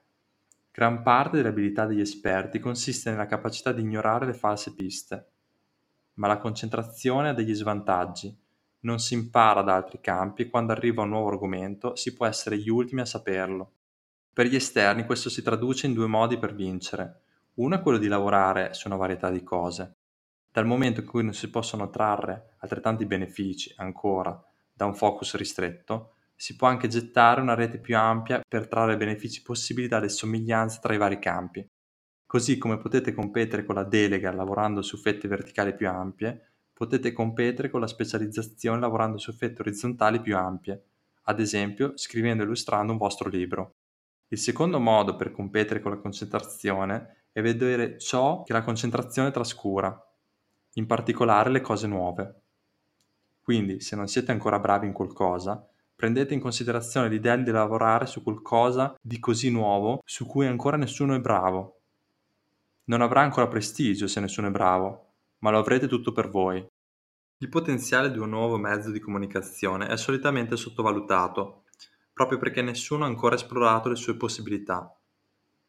Gran 0.71 1.03
parte 1.03 1.37
delle 1.37 1.51
abilità 1.51 1.87
degli 1.87 2.01
esperti 2.01 2.59
consiste 2.59 3.11
nella 3.11 3.27
capacità 3.27 3.73
di 3.73 3.83
ignorare 3.83 4.27
le 4.27 4.35
false 4.35 4.75
piste 4.75 5.29
ma 6.15 6.29
la 6.29 6.39
concentrazione 6.39 7.31
ha 7.31 7.33
degli 7.33 7.55
svantaggi. 7.55 8.37
Non 8.81 8.99
si 8.99 9.15
impara 9.15 9.63
da 9.63 9.75
altri 9.75 10.01
campi 10.01 10.43
e 10.43 10.51
quando 10.51 10.73
arriva 10.73 11.03
un 11.03 11.09
nuovo 11.09 11.29
argomento 11.29 11.97
si 11.97 12.13
può 12.13 12.27
essere 12.27 12.59
gli 12.59 12.69
ultimi 12.69 13.01
a 13.01 13.07
saperlo. 13.07 13.73
Per 14.33 14.47
gli 14.47 14.57
esterni 14.57 15.07
questo 15.07 15.31
si 15.31 15.43
traduce 15.43 15.87
in 15.87 15.95
due 15.95 16.07
modi 16.07 16.39
per 16.39 16.55
vincere. 16.55 17.21
Uno 17.55 17.77
è 17.77 17.81
quello 17.81 17.99
di 17.99 18.09
lavorare 18.09 18.75
su 18.75 18.89
una 18.89 18.97
varietà 18.97 19.31
di 19.31 19.43
cose. 19.43 19.95
Dal 20.55 20.67
momento 20.67 21.01
in 21.01 21.07
cui 21.07 21.25
non 21.25 21.35
si 21.35 21.51
possono 21.51 21.91
trarre 21.91 22.55
altrettanti 22.59 23.07
benefici 23.07 23.75
ancora 23.79 24.41
da 24.73 24.85
un 24.85 24.95
focus 24.95 25.35
ristretto, 25.35 26.15
si 26.37 26.55
può 26.55 26.69
anche 26.69 26.87
gettare 26.87 27.41
una 27.41 27.55
rete 27.55 27.81
più 27.81 27.97
ampia 27.97 28.41
per 28.47 28.69
trarre 28.69 28.97
benefici 28.97 29.43
possibili 29.43 29.89
dalle 29.89 30.09
somiglianze 30.09 30.79
tra 30.81 30.95
i 30.95 30.97
vari 30.97 31.19
campi. 31.19 31.67
Così 32.25 32.57
come 32.57 32.79
potete 32.79 33.13
competere 33.13 33.65
con 33.65 33.75
la 33.75 33.83
delega 33.83 34.33
lavorando 34.33 34.81
su 34.81 34.97
fette 34.97 35.27
verticali 35.27 35.75
più 35.75 35.89
ampie, 35.89 36.53
potete 36.73 37.13
competere 37.13 37.69
con 37.69 37.81
la 37.81 37.89
specializzazione 37.89 38.79
lavorando 38.79 39.19
su 39.19 39.33
fette 39.33 39.63
orizzontali 39.63 40.21
più 40.21 40.37
ampie, 40.37 40.85
ad 41.23 41.41
esempio 41.41 41.97
scrivendo 41.97 42.45
e 42.45 42.47
illustrando 42.47 42.93
un 42.93 42.99
vostro 42.99 43.29
libro. 43.29 43.73
Il 44.29 44.39
secondo 44.39 44.79
modo 44.79 45.17
per 45.17 45.33
competere 45.33 45.81
con 45.81 45.91
la 45.91 45.99
concentrazione 45.99 47.25
è 47.33 47.43
vedere 47.43 47.99
ciò 47.99 48.45
che 48.45 48.53
la 48.53 48.63
concentrazione 48.63 49.33
trascura, 49.33 50.01
in 50.75 50.87
particolare 50.87 51.51
le 51.51 51.61
cose 51.61 51.87
nuove. 51.87 52.35
Quindi, 53.43 53.81
se 53.81 53.97
non 53.97 54.07
siete 54.07 54.33
ancora 54.33 54.59
bravi 54.59 54.87
in 54.87 54.93
qualcosa, 54.93 55.67
prendete 55.95 56.35
in 56.35 56.41
considerazione 56.41 57.09
l'idea 57.09 57.37
di 57.37 57.51
lavorare 57.51 58.07
su 58.07 58.23
qualcosa 58.23 58.95
di 59.01 59.19
così 59.19 59.51
nuovo 59.51 60.01
su 60.05 60.27
cui 60.27 60.47
ancora 60.47 60.77
nessuno 60.77 61.15
è 61.15 61.21
bravo 61.21 61.79
non 62.87 63.01
avrà 63.01 63.23
ancora 63.23 63.49
prestigio 63.49 64.07
se 64.07 64.21
nessuno 64.21 64.49
è 64.49 64.51
bravo, 64.51 65.13
ma 65.39 65.51
lo 65.51 65.59
avrete 65.59 65.89
tutto 65.89 66.13
per 66.13 66.29
voi. 66.29 66.65
Il 67.39 67.49
potenziale 67.49 68.11
di 68.11 68.19
un 68.19 68.29
nuovo 68.29 68.59
mezzo 68.59 68.91
di 68.91 69.01
comunicazione 69.01 69.87
è 69.87 69.97
solitamente 69.97 70.57
sottovalutato, 70.57 71.63
proprio 72.13 72.37
perché 72.37 72.61
nessuno 72.61 73.05
ha 73.05 73.07
ancora 73.07 73.37
esplorato 73.37 73.89
le 73.89 73.97
sue 73.97 74.17
possibilità. 74.17 74.95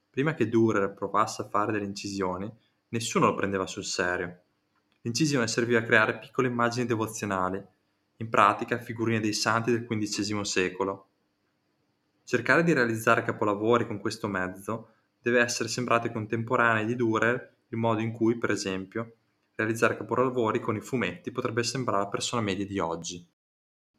Prima 0.09 0.33
che 0.33 0.49
Dürer 0.49 0.93
provasse 0.93 1.43
a 1.43 1.47
fare 1.47 1.71
delle 1.71 1.85
incisioni, 1.85 2.51
nessuno 2.89 3.27
lo 3.27 3.35
prendeva 3.35 3.65
sul 3.65 3.85
serio. 3.85 4.41
L'incisione 5.05 5.47
serviva 5.47 5.77
a 5.77 5.83
creare 5.83 6.17
piccole 6.17 6.47
immagini 6.47 6.87
devozionali, 6.87 7.63
in 8.17 8.27
pratica 8.27 8.79
figurine 8.79 9.19
dei 9.19 9.33
santi 9.33 9.69
del 9.69 9.85
XV 9.85 10.41
secolo. 10.41 11.09
Cercare 12.23 12.63
di 12.63 12.73
realizzare 12.73 13.21
capolavori 13.21 13.85
con 13.85 13.99
questo 13.99 14.27
mezzo 14.27 14.93
deve 15.21 15.41
essere 15.41 15.69
sembrato 15.69 16.07
ai 16.07 16.13
contemporanei 16.13 16.87
di 16.87 16.95
Dürer 16.95 17.53
il 17.67 17.77
modo 17.77 18.01
in 18.01 18.13
cui, 18.13 18.39
per 18.39 18.49
esempio, 18.49 19.17
realizzare 19.53 19.95
capolavori 19.95 20.59
con 20.59 20.75
i 20.75 20.81
fumetti 20.81 21.29
potrebbe 21.29 21.61
sembrare 21.61 22.05
a 22.05 22.09
persona 22.09 22.41
media 22.41 22.65
di 22.65 22.79
oggi. 22.79 23.23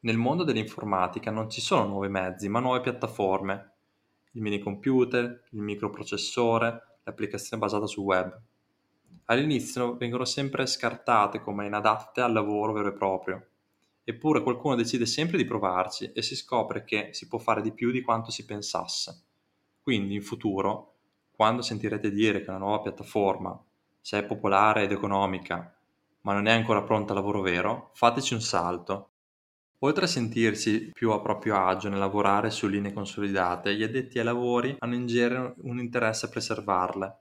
Nel 0.01 0.17
mondo 0.17 0.43
dell'informatica 0.43 1.31
non 1.31 1.49
ci 1.49 1.61
sono 1.61 1.87
nuovi 1.87 2.09
mezzi, 2.09 2.49
ma 2.49 2.59
nuove 2.59 2.81
piattaforme. 2.81 3.71
Il 4.31 4.41
minicomputer, 4.41 5.43
il 5.51 5.61
microprocessore, 5.61 6.97
l'applicazione 7.03 7.61
basata 7.61 7.87
sul 7.87 8.03
web. 8.03 8.41
All'inizio 9.25 9.97
vengono 9.97 10.25
sempre 10.25 10.65
scartate 10.65 11.41
come 11.41 11.65
inadatte 11.65 12.21
al 12.21 12.31
lavoro 12.31 12.73
vero 12.73 12.89
e 12.89 12.93
proprio. 12.93 13.47
Eppure 14.03 14.41
qualcuno 14.41 14.75
decide 14.75 15.05
sempre 15.05 15.37
di 15.37 15.45
provarci 15.45 16.11
e 16.13 16.21
si 16.21 16.35
scopre 16.35 16.85
che 16.85 17.09
si 17.11 17.27
può 17.27 17.37
fare 17.37 17.61
di 17.61 17.73
più 17.73 17.91
di 17.91 18.01
quanto 18.01 18.31
si 18.31 18.45
pensasse. 18.45 19.23
Quindi 19.81 20.15
in 20.15 20.21
futuro 20.23 20.93
quando 21.31 21.61
sentirete 21.61 22.09
dire 22.11 22.41
che 22.41 22.49
una 22.49 22.59
nuova 22.59 22.81
piattaforma, 22.81 23.61
se 23.99 24.19
è 24.19 24.23
popolare 24.23 24.83
ed 24.83 24.91
economica, 24.91 25.75
ma 26.21 26.33
non 26.33 26.47
è 26.47 26.51
ancora 26.51 26.81
pronta 26.81 27.11
al 27.11 27.19
lavoro 27.19 27.41
vero, 27.41 27.91
fateci 27.93 28.33
un 28.33 28.41
salto. 28.41 29.09
Oltre 29.79 30.05
a 30.05 30.07
sentirsi 30.07 30.91
più 30.91 31.11
a 31.11 31.19
proprio 31.21 31.63
agio 31.63 31.89
nel 31.89 31.99
lavorare 31.99 32.49
su 32.49 32.67
linee 32.67 32.93
consolidate, 32.93 33.75
gli 33.75 33.83
addetti 33.83 34.17
ai 34.17 34.25
lavori 34.25 34.75
hanno 34.79 34.95
in 34.95 35.05
genere 35.05 35.53
un 35.57 35.79
interesse 35.79 36.25
a 36.25 36.29
preservarle. 36.29 37.17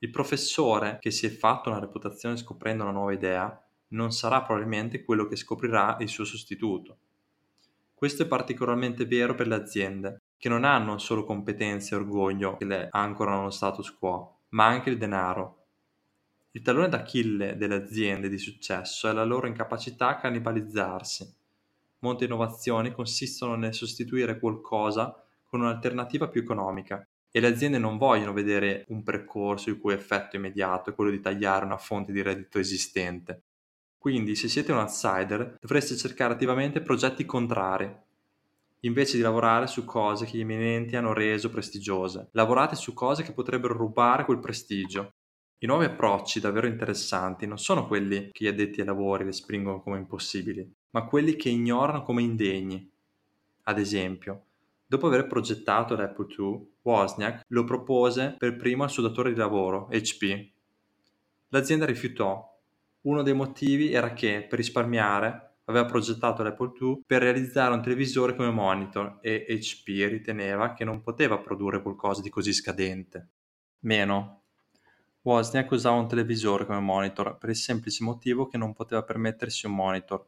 Il 0.00 0.10
professore 0.10 0.98
che 1.00 1.10
si 1.10 1.26
è 1.26 1.28
fatto 1.28 1.70
una 1.70 1.80
reputazione 1.80 2.36
scoprendo 2.36 2.84
una 2.84 2.92
nuova 2.92 3.12
idea 3.12 3.60
non 3.88 4.12
sarà 4.12 4.42
probabilmente 4.42 5.02
quello 5.02 5.26
che 5.26 5.34
scoprirà 5.34 5.96
il 5.98 6.08
suo 6.08 6.24
sostituto. 6.24 6.98
Questo 7.94 8.22
è 8.22 8.26
particolarmente 8.28 9.06
vero 9.06 9.34
per 9.34 9.48
le 9.48 9.56
aziende, 9.56 10.20
che 10.38 10.48
non 10.48 10.62
hanno 10.62 10.98
solo 10.98 11.24
competenze 11.24 11.94
e 11.94 11.98
orgoglio 11.98 12.56
che 12.56 12.64
le 12.64 12.88
ancorano 12.92 13.40
allo 13.40 13.50
status 13.50 13.92
quo, 13.92 14.36
ma 14.50 14.66
anche 14.66 14.88
il 14.88 14.98
denaro. 14.98 15.64
Il 16.52 16.62
tallone 16.62 16.88
d'Achille 16.88 17.56
delle 17.56 17.74
aziende 17.74 18.28
di 18.28 18.38
successo 18.38 19.08
è 19.08 19.12
la 19.12 19.24
loro 19.24 19.48
incapacità 19.48 20.10
a 20.10 20.16
cannibalizzarsi. 20.16 21.34
Molte 22.00 22.24
innovazioni 22.24 22.92
consistono 22.92 23.56
nel 23.56 23.74
sostituire 23.74 24.38
qualcosa 24.38 25.24
con 25.44 25.62
un'alternativa 25.62 26.28
più 26.28 26.42
economica 26.42 27.04
e 27.38 27.40
le 27.40 27.46
aziende 27.46 27.78
non 27.78 27.98
vogliono 27.98 28.32
vedere 28.32 28.84
un 28.88 29.04
percorso 29.04 29.70
il 29.70 29.78
cui 29.78 29.94
effetto 29.94 30.34
immediato 30.34 30.90
è 30.90 30.94
quello 30.94 31.12
di 31.12 31.20
tagliare 31.20 31.64
una 31.64 31.76
fonte 31.76 32.10
di 32.10 32.20
reddito 32.20 32.58
esistente. 32.58 33.42
Quindi, 33.96 34.34
se 34.34 34.48
siete 34.48 34.72
un 34.72 34.78
outsider, 34.78 35.56
dovreste 35.60 35.96
cercare 35.96 36.34
attivamente 36.34 36.80
progetti 36.80 37.24
contrari, 37.24 37.88
invece 38.80 39.16
di 39.16 39.22
lavorare 39.22 39.68
su 39.68 39.84
cose 39.84 40.24
che 40.24 40.36
gli 40.36 40.40
eminenti 40.40 40.96
hanno 40.96 41.12
reso 41.12 41.48
prestigiose. 41.48 42.28
Lavorate 42.32 42.74
su 42.74 42.92
cose 42.92 43.22
che 43.22 43.32
potrebbero 43.32 43.76
rubare 43.76 44.24
quel 44.24 44.40
prestigio. 44.40 45.12
I 45.58 45.66
nuovi 45.66 45.84
approcci 45.84 46.40
davvero 46.40 46.66
interessanti 46.66 47.46
non 47.46 47.58
sono 47.58 47.86
quelli 47.86 48.30
che 48.32 48.44
gli 48.44 48.48
addetti 48.48 48.80
ai 48.80 48.86
lavori 48.86 49.24
le 49.24 49.32
spingono 49.32 49.80
come 49.80 49.98
impossibili, 49.98 50.68
ma 50.90 51.04
quelli 51.04 51.36
che 51.36 51.50
ignorano 51.50 52.02
come 52.02 52.22
indegni. 52.22 52.90
Ad 53.62 53.78
esempio, 53.78 54.42
dopo 54.88 55.06
aver 55.06 55.26
progettato 55.26 55.94
l'Apple 55.94 56.26
II, 56.36 56.66
Wozniak 56.88 57.42
lo 57.48 57.64
propose 57.64 58.34
per 58.38 58.56
primo 58.56 58.82
al 58.82 58.90
suo 58.90 59.02
datore 59.02 59.30
di 59.30 59.38
lavoro, 59.38 59.88
HP. 59.90 60.52
L'azienda 61.48 61.84
rifiutò. 61.84 62.42
Uno 63.02 63.22
dei 63.22 63.34
motivi 63.34 63.92
era 63.92 64.14
che, 64.14 64.46
per 64.48 64.58
risparmiare, 64.58 65.56
aveva 65.64 65.84
progettato 65.84 66.42
l'Apple 66.42 66.72
II 66.80 67.02
per 67.06 67.20
realizzare 67.20 67.74
un 67.74 67.82
televisore 67.82 68.34
come 68.34 68.50
monitor 68.50 69.18
e 69.20 69.44
HP 69.60 69.88
riteneva 70.08 70.72
che 70.72 70.84
non 70.84 71.02
poteva 71.02 71.38
produrre 71.38 71.82
qualcosa 71.82 72.22
di 72.22 72.30
così 72.30 72.54
scadente. 72.54 73.28
Meno. 73.80 74.44
Wozniak 75.20 75.70
usava 75.70 75.96
un 75.96 76.08
televisore 76.08 76.64
come 76.64 76.80
monitor 76.80 77.36
per 77.36 77.50
il 77.50 77.56
semplice 77.56 78.02
motivo 78.02 78.46
che 78.46 78.56
non 78.56 78.72
poteva 78.72 79.02
permettersi 79.02 79.66
un 79.66 79.74
monitor. 79.74 80.26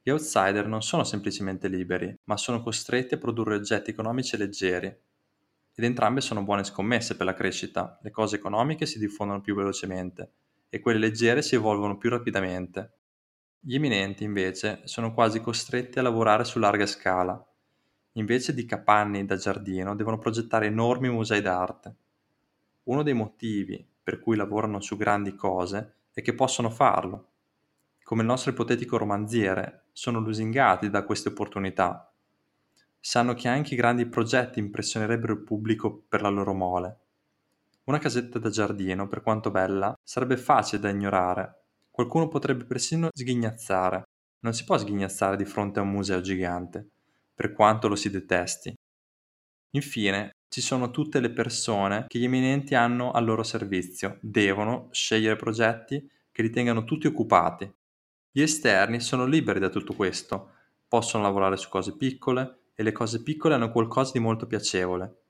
Gli 0.00 0.10
outsider 0.10 0.68
non 0.68 0.80
sono 0.80 1.02
semplicemente 1.02 1.66
liberi, 1.66 2.14
ma 2.24 2.36
sono 2.36 2.62
costretti 2.62 3.14
a 3.14 3.18
produrre 3.18 3.56
oggetti 3.56 3.90
economici 3.90 4.36
leggeri. 4.36 4.96
Ed 5.78 5.84
entrambe 5.84 6.20
sono 6.20 6.42
buone 6.42 6.64
scommesse 6.64 7.16
per 7.16 7.24
la 7.24 7.34
crescita. 7.34 8.00
Le 8.02 8.10
cose 8.10 8.34
economiche 8.34 8.84
si 8.84 8.98
diffondono 8.98 9.40
più 9.40 9.54
velocemente 9.54 10.32
e 10.68 10.80
quelle 10.80 10.98
leggere 10.98 11.40
si 11.40 11.54
evolvono 11.54 11.96
più 11.96 12.10
rapidamente. 12.10 12.94
Gli 13.60 13.76
eminenti, 13.76 14.24
invece, 14.24 14.80
sono 14.86 15.14
quasi 15.14 15.40
costretti 15.40 16.00
a 16.00 16.02
lavorare 16.02 16.42
su 16.42 16.58
larga 16.58 16.84
scala. 16.84 17.40
Invece 18.14 18.54
di 18.54 18.64
capanni 18.64 19.24
da 19.24 19.36
giardino, 19.36 19.94
devono 19.94 20.18
progettare 20.18 20.66
enormi 20.66 21.10
musei 21.10 21.42
d'arte. 21.42 21.94
Uno 22.82 23.04
dei 23.04 23.14
motivi 23.14 23.88
per 24.02 24.18
cui 24.18 24.34
lavorano 24.34 24.80
su 24.80 24.96
grandi 24.96 25.36
cose 25.36 25.98
è 26.12 26.22
che 26.22 26.34
possono 26.34 26.70
farlo. 26.70 27.28
Come 28.02 28.22
il 28.22 28.26
nostro 28.26 28.50
ipotetico 28.50 28.96
romanziere, 28.96 29.84
sono 29.92 30.18
lusingati 30.18 30.90
da 30.90 31.04
queste 31.04 31.28
opportunità. 31.28 32.07
Sanno 33.00 33.34
che 33.34 33.48
anche 33.48 33.74
i 33.74 33.76
grandi 33.76 34.06
progetti 34.06 34.58
impressionerebbero 34.58 35.32
il 35.32 35.42
pubblico 35.42 36.04
per 36.08 36.22
la 36.22 36.28
loro 36.28 36.54
mole. 36.54 36.98
Una 37.84 37.98
casetta 37.98 38.38
da 38.38 38.50
giardino, 38.50 39.08
per 39.08 39.22
quanto 39.22 39.50
bella, 39.50 39.94
sarebbe 40.02 40.36
facile 40.36 40.80
da 40.80 40.90
ignorare 40.90 41.58
Qualcuno 41.98 42.28
potrebbe 42.28 42.62
persino 42.62 43.08
sghignazzare. 43.12 44.04
Non 44.44 44.54
si 44.54 44.62
può 44.62 44.78
sghignazzare 44.78 45.36
di 45.36 45.44
fronte 45.44 45.80
a 45.80 45.82
un 45.82 45.90
museo 45.90 46.20
gigante, 46.20 46.90
per 47.34 47.52
quanto 47.52 47.88
lo 47.88 47.96
si 47.96 48.08
detesti. 48.08 48.72
Infine, 49.72 50.30
ci 50.48 50.60
sono 50.60 50.92
tutte 50.92 51.18
le 51.18 51.30
persone 51.30 52.04
che 52.06 52.20
gli 52.20 52.24
eminenti 52.24 52.76
hanno 52.76 53.10
al 53.10 53.24
loro 53.24 53.42
servizio, 53.42 54.20
devono 54.22 54.86
scegliere 54.92 55.34
progetti 55.34 56.08
che 56.30 56.42
li 56.42 56.50
tengano 56.50 56.84
tutti 56.84 57.08
occupati. 57.08 57.68
Gli 58.30 58.42
esterni 58.42 59.00
sono 59.00 59.26
liberi 59.26 59.58
da 59.58 59.68
tutto 59.68 59.92
questo, 59.94 60.52
possono 60.86 61.24
lavorare 61.24 61.56
su 61.56 61.68
cose 61.68 61.96
piccole 61.96 62.57
e 62.80 62.84
le 62.84 62.92
cose 62.92 63.24
piccole 63.24 63.54
hanno 63.54 63.72
qualcosa 63.72 64.12
di 64.12 64.20
molto 64.20 64.46
piacevole. 64.46 65.22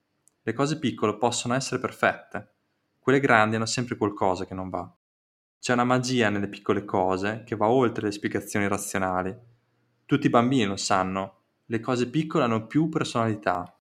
Le 0.43 0.53
cose 0.53 0.79
piccole 0.79 1.17
possono 1.17 1.55
essere 1.55 1.81
perfette, 1.81 2.57
quelle 2.99 3.21
grandi 3.21 3.57
hanno 3.57 3.65
sempre 3.65 3.97
qualcosa 3.97 4.45
che 4.45 4.53
non 4.53 4.69
va. 4.69 4.95
C'è 5.59 5.73
una 5.73 5.85
magia 5.85 6.29
nelle 6.29 6.51
piccole 6.51 6.85
cose 6.85 7.45
che 7.47 7.57
va 7.57 7.71
oltre 7.71 8.05
le 8.05 8.13
spiegazioni 8.13 8.69
razionali. 8.69 9.35
Tutti 10.05 10.27
i 10.27 10.29
bambini 10.29 10.67
lo 10.67 10.77
sanno, 10.77 11.37
le 11.65 11.81
cose 11.81 12.11
piccole 12.11 12.45
hanno 12.45 12.67
più 12.67 12.91
personalità. 12.91 13.81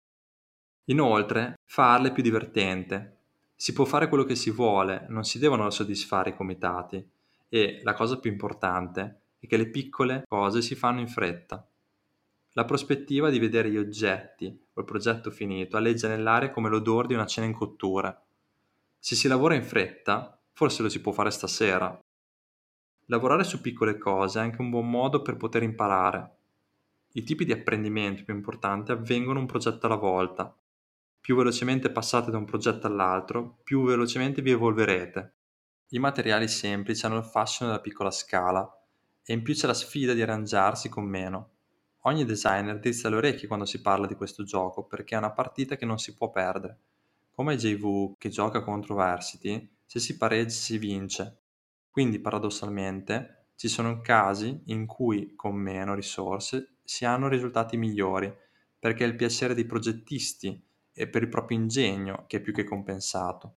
Inoltre, 0.85 1.55
farle 1.65 2.07
è 2.07 2.13
più 2.13 2.23
divertente. 2.23 3.17
Si 3.53 3.73
può 3.73 3.83
fare 3.83 4.07
quello 4.07 4.23
che 4.23 4.35
si 4.35 4.49
vuole, 4.49 5.07
non 5.09 5.25
si 5.25 5.39
devono 5.39 5.69
soddisfare 5.71 6.29
i 6.29 6.35
comitati. 6.37 7.05
E 7.49 7.81
la 7.83 7.93
cosa 7.93 8.17
più 8.17 8.31
importante 8.31 9.23
è 9.39 9.45
che 9.45 9.57
le 9.57 9.67
piccole 9.67 10.23
cose 10.25 10.61
si 10.61 10.73
fanno 10.73 11.01
in 11.01 11.09
fretta. 11.09 11.67
La 12.57 12.65
prospettiva 12.65 13.29
di 13.29 13.37
vedere 13.37 13.69
gli 13.69 13.77
oggetti 13.77 14.47
o 14.73 14.81
il 14.81 14.85
progetto 14.87 15.29
finito 15.29 15.77
alleggia 15.77 16.07
nell'aria 16.07 16.49
come 16.49 16.69
l'odore 16.69 17.05
di 17.05 17.13
una 17.13 17.27
cena 17.27 17.45
in 17.45 17.53
cottura. 17.53 18.19
Se 18.97 19.13
si 19.13 19.27
lavora 19.27 19.53
in 19.53 19.61
fretta, 19.61 20.41
forse 20.53 20.81
lo 20.81 20.89
si 20.89 20.99
può 20.99 21.11
fare 21.11 21.29
stasera. 21.29 22.03
Lavorare 23.05 23.43
su 23.43 23.61
piccole 23.61 23.99
cose 23.99 24.39
è 24.39 24.41
anche 24.41 24.59
un 24.59 24.71
buon 24.71 24.89
modo 24.89 25.21
per 25.21 25.37
poter 25.37 25.61
imparare. 25.61 26.35
I 27.11 27.21
tipi 27.21 27.45
di 27.45 27.51
apprendimento 27.51 28.23
più 28.23 28.33
importanti 28.33 28.91
avvengono 28.91 29.39
un 29.39 29.45
progetto 29.45 29.85
alla 29.85 29.93
volta. 29.93 30.51
Più 31.21 31.35
velocemente 31.35 31.91
passate 31.91 32.31
da 32.31 32.37
un 32.37 32.45
progetto 32.45 32.87
all'altro, 32.87 33.59
più 33.63 33.85
velocemente 33.85 34.41
vi 34.41 34.49
evolverete. 34.49 35.33
I 35.89 35.99
materiali 35.99 36.47
semplici 36.47 37.05
hanno 37.05 37.19
il 37.19 37.23
fascino 37.23 37.69
della 37.69 37.81
piccola 37.81 38.09
scala 38.09 38.67
e 39.23 39.31
in 39.31 39.43
più 39.43 39.53
c'è 39.53 39.67
la 39.67 39.75
sfida 39.75 40.13
di 40.13 40.23
arrangiarsi 40.23 40.89
con 40.89 41.05
meno. 41.05 41.51
Ogni 42.07 42.23
designer 42.23 42.79
drizza 42.79 43.09
le 43.09 43.17
orecchie 43.17 43.47
quando 43.47 43.65
si 43.65 43.81
parla 43.81 44.07
di 44.07 44.15
questo 44.15 44.45
gioco 44.45 44.85
perché 44.85 45.15
è 45.15 45.17
una 45.17 45.33
partita 45.33 45.75
che 45.75 45.85
non 45.85 45.99
si 45.99 46.15
può 46.15 46.29
perdere. 46.29 46.79
Come 47.31 47.57
JV 47.57 48.15
che 48.17 48.29
gioca 48.29 48.63
contro 48.63 48.95
Varsity, 48.95 49.69
se 49.85 49.99
si 49.99 50.15
pareggia 50.15 50.53
si 50.53 50.77
vince. 50.77 51.41
Quindi 51.91 52.19
paradossalmente 52.19 53.47
ci 53.55 53.67
sono 53.67 53.99
casi 53.99 54.61
in 54.67 54.85
cui 54.85 55.35
con 55.35 55.55
meno 55.55 55.95
risorse 55.95 56.77
si 56.81 57.03
hanno 57.03 57.27
risultati 57.27 57.75
migliori, 57.75 58.33
perché 58.79 59.03
è 59.03 59.07
il 59.07 59.17
piacere 59.17 59.53
dei 59.53 59.65
progettisti 59.65 60.65
e 60.93 61.09
per 61.09 61.23
il 61.23 61.29
proprio 61.29 61.57
ingegno 61.57 62.23
che 62.25 62.37
è 62.37 62.41
più 62.41 62.53
che 62.53 62.63
compensato. 62.63 63.55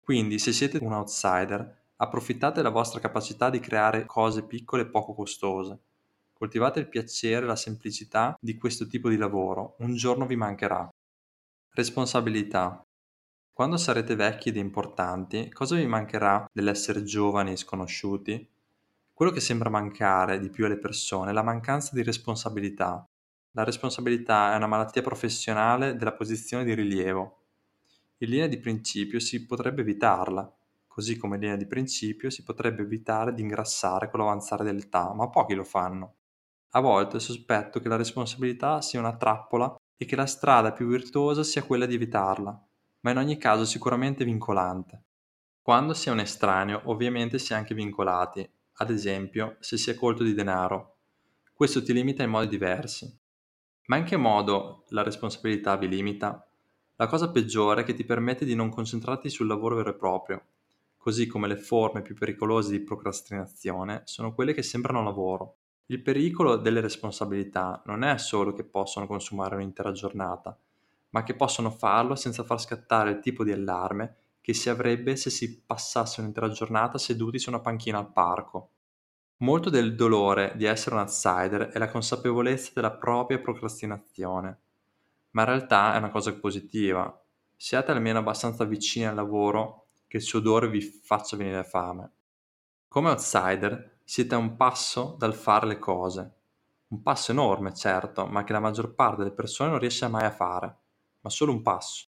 Quindi 0.00 0.40
se 0.40 0.52
siete 0.52 0.78
un 0.82 0.92
outsider, 0.92 1.84
approfittate 1.98 2.56
della 2.56 2.70
vostra 2.70 2.98
capacità 2.98 3.48
di 3.48 3.60
creare 3.60 4.06
cose 4.06 4.44
piccole 4.44 4.82
e 4.82 4.90
poco 4.90 5.14
costose. 5.14 5.78
Coltivate 6.36 6.80
il 6.80 6.88
piacere 6.88 7.44
e 7.44 7.48
la 7.48 7.56
semplicità 7.56 8.36
di 8.40 8.56
questo 8.56 8.86
tipo 8.86 9.08
di 9.08 9.16
lavoro, 9.16 9.76
un 9.78 9.94
giorno 9.96 10.26
vi 10.26 10.36
mancherà. 10.36 10.88
Responsabilità. 11.70 12.82
Quando 13.52 13.76
sarete 13.76 14.14
vecchi 14.14 14.50
ed 14.50 14.56
importanti, 14.56 15.50
cosa 15.50 15.76
vi 15.76 15.86
mancherà 15.86 16.46
dell'essere 16.52 17.02
giovani 17.02 17.52
e 17.52 17.56
sconosciuti? 17.56 18.48
Quello 19.12 19.32
che 19.32 19.40
sembra 19.40 19.70
mancare 19.70 20.38
di 20.38 20.50
più 20.50 20.66
alle 20.66 20.78
persone 20.78 21.30
è 21.30 21.32
la 21.32 21.42
mancanza 21.42 21.94
di 21.94 22.02
responsabilità. 22.02 23.02
La 23.52 23.64
responsabilità 23.64 24.52
è 24.52 24.56
una 24.56 24.66
malattia 24.66 25.02
professionale 25.02 25.96
della 25.96 26.12
posizione 26.12 26.64
di 26.64 26.74
rilievo 26.74 27.44
in 28.18 28.30
linea 28.30 28.46
di 28.46 28.58
principio 28.58 29.20
si 29.20 29.44
potrebbe 29.44 29.82
evitarla, 29.82 30.50
così 30.86 31.18
come 31.18 31.34
in 31.34 31.42
linea 31.42 31.56
di 31.56 31.66
principio 31.66 32.30
si 32.30 32.42
potrebbe 32.42 32.80
evitare 32.80 33.34
di 33.34 33.42
ingrassare 33.42 34.08
con 34.08 34.20
l'avanzare 34.20 34.64
dell'età, 34.64 35.12
ma 35.12 35.28
pochi 35.28 35.52
lo 35.52 35.64
fanno. 35.64 36.15
A 36.76 36.80
volte 36.80 37.20
sospetto 37.20 37.80
che 37.80 37.88
la 37.88 37.96
responsabilità 37.96 38.82
sia 38.82 39.00
una 39.00 39.16
trappola 39.16 39.74
e 39.96 40.04
che 40.04 40.14
la 40.14 40.26
strada 40.26 40.72
più 40.72 40.86
virtuosa 40.86 41.42
sia 41.42 41.62
quella 41.62 41.86
di 41.86 41.94
evitarla, 41.94 42.66
ma 43.00 43.10
in 43.10 43.16
ogni 43.16 43.38
caso 43.38 43.64
sicuramente 43.64 44.26
vincolante. 44.26 45.04
Quando 45.62 45.94
si 45.94 46.10
è 46.10 46.12
un 46.12 46.20
estraneo, 46.20 46.82
ovviamente 46.84 47.38
si 47.38 47.54
è 47.54 47.56
anche 47.56 47.74
vincolati, 47.74 48.46
ad 48.74 48.90
esempio 48.90 49.56
se 49.60 49.78
si 49.78 49.88
è 49.88 49.94
colto 49.94 50.22
di 50.22 50.34
denaro. 50.34 50.98
Questo 51.54 51.82
ti 51.82 51.94
limita 51.94 52.22
in 52.22 52.28
modi 52.28 52.48
diversi. 52.48 53.10
Ma 53.86 53.96
in 53.96 54.04
che 54.04 54.18
modo 54.18 54.84
la 54.88 55.02
responsabilità 55.02 55.78
vi 55.78 55.88
limita? 55.88 56.46
La 56.96 57.06
cosa 57.06 57.30
peggiore 57.30 57.80
è 57.80 57.84
che 57.84 57.94
ti 57.94 58.04
permette 58.04 58.44
di 58.44 58.54
non 58.54 58.68
concentrarti 58.68 59.30
sul 59.30 59.46
lavoro 59.46 59.76
vero 59.76 59.90
e 59.90 59.96
proprio, 59.96 60.44
così 60.98 61.26
come 61.26 61.48
le 61.48 61.56
forme 61.56 62.02
più 62.02 62.14
pericolose 62.14 62.70
di 62.70 62.80
procrastinazione 62.80 64.02
sono 64.04 64.34
quelle 64.34 64.52
che 64.52 64.62
sembrano 64.62 65.02
lavoro. 65.02 65.56
Il 65.86 66.02
pericolo 66.02 66.56
delle 66.56 66.80
responsabilità 66.80 67.82
non 67.86 68.02
è 68.02 68.18
solo 68.18 68.52
che 68.52 68.64
possono 68.64 69.06
consumare 69.06 69.54
un'intera 69.54 69.92
giornata, 69.92 70.56
ma 71.10 71.22
che 71.22 71.34
possono 71.34 71.70
farlo 71.70 72.14
senza 72.14 72.44
far 72.44 72.60
scattare 72.60 73.10
il 73.10 73.20
tipo 73.20 73.44
di 73.44 73.52
allarme 73.52 74.16
che 74.40 74.54
si 74.54 74.68
avrebbe 74.68 75.16
se 75.16 75.30
si 75.30 75.60
passasse 75.60 76.20
un'intera 76.20 76.48
giornata 76.48 76.98
seduti 76.98 77.38
su 77.38 77.48
una 77.48 77.60
panchina 77.60 77.98
al 77.98 78.12
parco. 78.12 78.70
Molto 79.38 79.70
del 79.70 79.94
dolore 79.94 80.52
di 80.56 80.64
essere 80.64 80.94
un 80.94 81.02
outsider 81.02 81.68
è 81.68 81.78
la 81.78 81.90
consapevolezza 81.90 82.70
della 82.74 82.92
propria 82.92 83.38
procrastinazione 83.38 84.60
ma 85.36 85.42
in 85.42 85.48
realtà 85.48 85.94
è 85.94 85.98
una 85.98 86.10
cosa 86.10 86.34
positiva. 86.34 87.22
Siate 87.54 87.90
almeno 87.90 88.18
abbastanza 88.18 88.64
vicini 88.64 89.06
al 89.06 89.14
lavoro 89.14 89.88
che 90.08 90.16
il 90.16 90.22
suo 90.22 90.38
odore 90.38 90.68
vi 90.68 90.80
faccia 90.80 91.36
venire 91.36 91.62
fame. 91.62 92.10
Come 92.88 93.10
outsider 93.10 93.95
siete 94.08 94.36
a 94.36 94.38
un 94.38 94.54
passo 94.54 95.16
dal 95.18 95.34
fare 95.34 95.66
le 95.66 95.80
cose. 95.80 96.34
Un 96.90 97.02
passo 97.02 97.32
enorme, 97.32 97.74
certo, 97.74 98.24
ma 98.26 98.44
che 98.44 98.52
la 98.52 98.60
maggior 98.60 98.94
parte 98.94 99.24
delle 99.24 99.34
persone 99.34 99.70
non 99.70 99.80
riesce 99.80 100.06
mai 100.06 100.24
a 100.24 100.30
fare, 100.30 100.76
ma 101.22 101.28
solo 101.28 101.50
un 101.50 101.60
passo. 101.60 102.06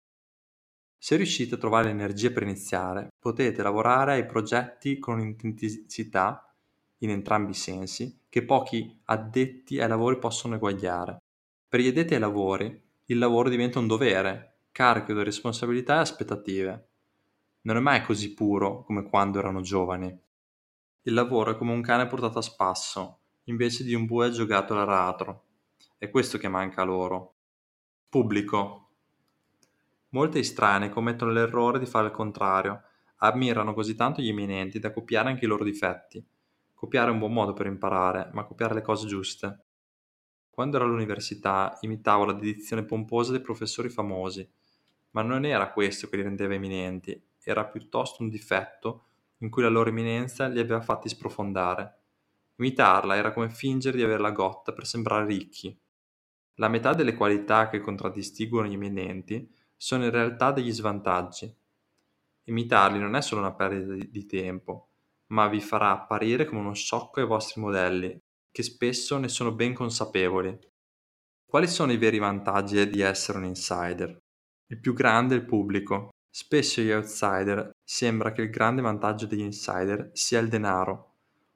Se 0.97 1.17
riuscite 1.17 1.57
a 1.57 1.59
trovare 1.59 1.89
l'energia 1.89 2.31
per 2.31 2.45
iniziare, 2.45 3.09
potete 3.19 3.61
lavorare 3.61 4.13
ai 4.13 4.25
progetti 4.25 5.01
con 5.01 5.19
un'intensità, 5.19 6.55
in 6.99 7.11
entrambi 7.11 7.51
i 7.51 7.55
sensi, 7.55 8.21
che 8.29 8.45
pochi 8.45 9.01
addetti 9.07 9.81
ai 9.81 9.89
lavori 9.89 10.17
possono 10.19 10.55
eguagliare. 10.55 11.17
Per 11.69 11.81
gli 11.81 11.89
addetti 11.89 12.15
ai 12.15 12.21
lavori, 12.21 12.83
il 13.07 13.19
lavoro 13.19 13.49
diventa 13.49 13.81
un 13.81 13.89
dovere, 13.89 14.59
carico 14.71 15.13
di 15.13 15.25
responsabilità 15.25 15.97
e 15.97 16.01
aspettative. 16.03 16.89
Non 17.63 17.79
è 17.79 17.81
mai 17.81 18.05
così 18.05 18.33
puro 18.33 18.85
come 18.85 19.03
quando 19.03 19.41
erano 19.41 19.61
giovani. 19.61 20.17
Il 21.11 21.17
lavoro 21.17 21.51
è 21.51 21.57
come 21.57 21.73
un 21.73 21.83
cane 21.83 22.07
portato 22.07 22.39
a 22.39 22.43
spasso, 22.43 23.19
invece 23.47 23.83
di 23.83 23.95
un 23.95 24.07
bue 24.07 24.31
giocato 24.31 24.75
all'aratro. 24.75 25.47
È 25.99 26.09
questo 26.09 26.39
che 26.39 26.47
manca 26.47 26.85
loro. 26.85 27.35
Pubblico. 28.09 28.91
Molti 30.11 30.39
estranei 30.39 30.89
commettono 30.89 31.33
l'errore 31.33 31.81
di 31.81 31.87
fare 31.87 32.07
il 32.07 32.13
contrario, 32.13 32.83
ammirano 33.17 33.75
così 33.75 33.97
tanto 33.97 34.23
gli 34.23 34.29
eminenti 34.29 34.79
da 34.79 34.93
copiare 34.93 35.31
anche 35.31 35.47
i 35.47 35.49
loro 35.49 35.65
difetti. 35.65 36.25
Copiare 36.73 37.09
è 37.09 37.13
un 37.13 37.19
buon 37.19 37.33
modo 37.33 37.55
per 37.55 37.67
imparare, 37.67 38.31
ma 38.33 38.45
copiare 38.45 38.75
le 38.75 38.83
cose 38.83 39.09
giuste. 39.09 39.65
Quando 40.49 40.77
ero 40.77 40.85
all'università 40.85 41.77
imitavo 41.81 42.25
la 42.25 42.35
dedizione 42.35 42.85
pomposa 42.85 43.33
dei 43.33 43.41
professori 43.41 43.89
famosi, 43.89 44.49
ma 45.11 45.23
non 45.23 45.45
era 45.45 45.73
questo 45.73 46.09
che 46.09 46.19
li 46.19 46.23
rendeva 46.23 46.55
eminenti, 46.55 47.21
era 47.43 47.65
piuttosto 47.65 48.23
un 48.23 48.29
difetto 48.29 49.07
in 49.41 49.51
cui 49.51 49.63
la 49.63 49.69
loro 49.69 49.91
eminenza 49.91 50.47
li 50.49 50.59
aveva 50.59 50.81
fatti 50.81 51.09
sprofondare. 51.09 51.99
Imitarla 52.57 53.17
era 53.17 53.33
come 53.33 53.51
fingere 53.51 53.97
di 53.97 54.03
avere 54.03 54.21
la 54.21 54.31
gotta 54.31 54.73
per 54.73 54.87
sembrare 54.87 55.27
ricchi. 55.27 55.79
La 56.57 56.69
metà 56.69 56.93
delle 56.95 57.15
qualità 57.15 57.69
che 57.69 57.81
contraddistinguono 57.81 58.69
gli 58.69 58.75
eminenti 58.75 59.51
sono 59.77 60.05
in 60.05 60.11
realtà 60.11 60.53
degli 60.53 60.73
svantaggi. 60.73 61.55
Imitarli 62.45 62.99
non 62.99 63.17
è 63.17 63.23
solo 63.23 63.41
una 63.41 63.55
perdita 63.55 64.07
di 64.09 64.27
tempo, 64.27 64.89
ma 65.29 65.49
vi 65.49 65.61
farà 65.61 65.91
apparire 65.91 66.45
come 66.45 66.61
uno 66.61 66.75
sciocco 66.75 67.21
ai 67.21 67.27
vostri 67.27 67.61
modelli 67.61 68.21
che 68.53 68.63
spesso 68.63 69.17
ne 69.17 69.29
sono 69.29 69.53
ben 69.53 69.73
consapevoli. 69.73 70.59
Quali 71.47 71.67
sono 71.67 71.93
i 71.93 71.97
veri 71.97 72.19
vantaggi 72.19 72.89
di 72.89 73.01
essere 73.01 73.39
un 73.39 73.45
insider? 73.45 74.19
Il 74.67 74.81
più 74.81 74.93
grande 74.93 75.35
è 75.35 75.39
il 75.39 75.45
pubblico. 75.45 76.11
Spesso 76.33 76.81
agli 76.81 76.93
outsider 76.93 77.73
sembra 77.83 78.31
che 78.31 78.43
il 78.43 78.51
grande 78.51 78.83
vantaggio 78.83 79.27
degli 79.27 79.41
insider 79.41 80.11
sia 80.13 80.39
il 80.39 80.49
denaro, 80.49 81.15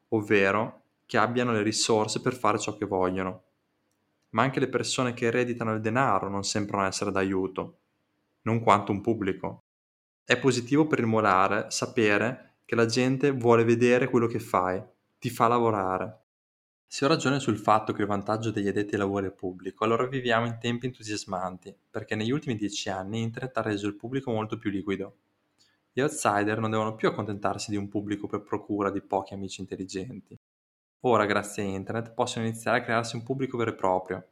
ovvero 0.09 0.83
che 1.07 1.17
abbiano 1.17 1.53
le 1.53 1.63
risorse 1.63 2.21
per 2.21 2.35
fare 2.35 2.59
ciò 2.59 2.77
che 2.77 2.85
vogliono. 2.85 3.43
Ma 4.31 4.43
anche 4.43 4.59
le 4.59 4.69
persone 4.69 5.15
che 5.15 5.27
ereditano 5.27 5.73
il 5.73 5.81
denaro 5.81 6.29
non 6.29 6.43
sembrano 6.43 6.87
essere 6.87 7.13
d'aiuto, 7.13 7.79
non 8.43 8.61
quanto 8.61 8.91
un 8.91 9.01
pubblico. 9.01 9.61
È 10.25 10.37
positivo 10.39 10.89
per 10.89 10.99
il 10.99 11.07
morale 11.07 11.71
sapere 11.71 12.57
che 12.65 12.75
la 12.75 12.87
gente 12.87 13.31
vuole 13.31 13.63
vedere 13.63 14.09
quello 14.09 14.27
che 14.27 14.41
fai, 14.41 14.83
ti 15.19 15.31
fa 15.31 15.47
lavorare. 15.47 16.24
Se 16.95 17.05
ho 17.05 17.09
ragione 17.09 17.41
sul 17.41 17.59
fatto 17.59 17.93
che 17.93 18.03
il 18.03 18.07
vantaggio 18.07 18.53
degli 18.53 18.69
addetti 18.69 18.95
ai 18.95 19.01
lavori 19.01 19.27
è 19.27 19.33
pubblico, 19.33 19.83
allora 19.83 20.07
viviamo 20.07 20.47
in 20.47 20.59
tempi 20.61 20.87
entusiasmanti, 20.87 21.75
perché 21.91 22.15
negli 22.15 22.31
ultimi 22.31 22.55
dieci 22.55 22.89
anni 22.89 23.21
Internet 23.21 23.57
ha 23.57 23.63
reso 23.63 23.89
il 23.89 23.97
pubblico 23.97 24.31
molto 24.31 24.59
più 24.59 24.71
liquido. 24.71 25.17
Gli 25.93 26.01
outsider 26.01 26.61
non 26.61 26.71
devono 26.71 26.95
più 26.95 27.09
accontentarsi 27.09 27.73
di 27.73 27.77
un 27.77 27.89
pubblico 27.89 28.29
per 28.29 28.43
procura 28.43 28.91
di 28.91 29.01
pochi 29.01 29.35
amici 29.35 29.61
intelligenti. 29.61 30.39
Ora, 31.01 31.27
grazie 31.27 31.65
a 31.65 31.67
internet, 31.67 32.13
possono 32.13 32.47
iniziare 32.47 32.79
a 32.79 32.83
crearsi 32.83 33.17
un 33.17 33.25
pubblico 33.25 33.57
vero 33.57 33.71
e 33.71 33.75
proprio. 33.75 34.29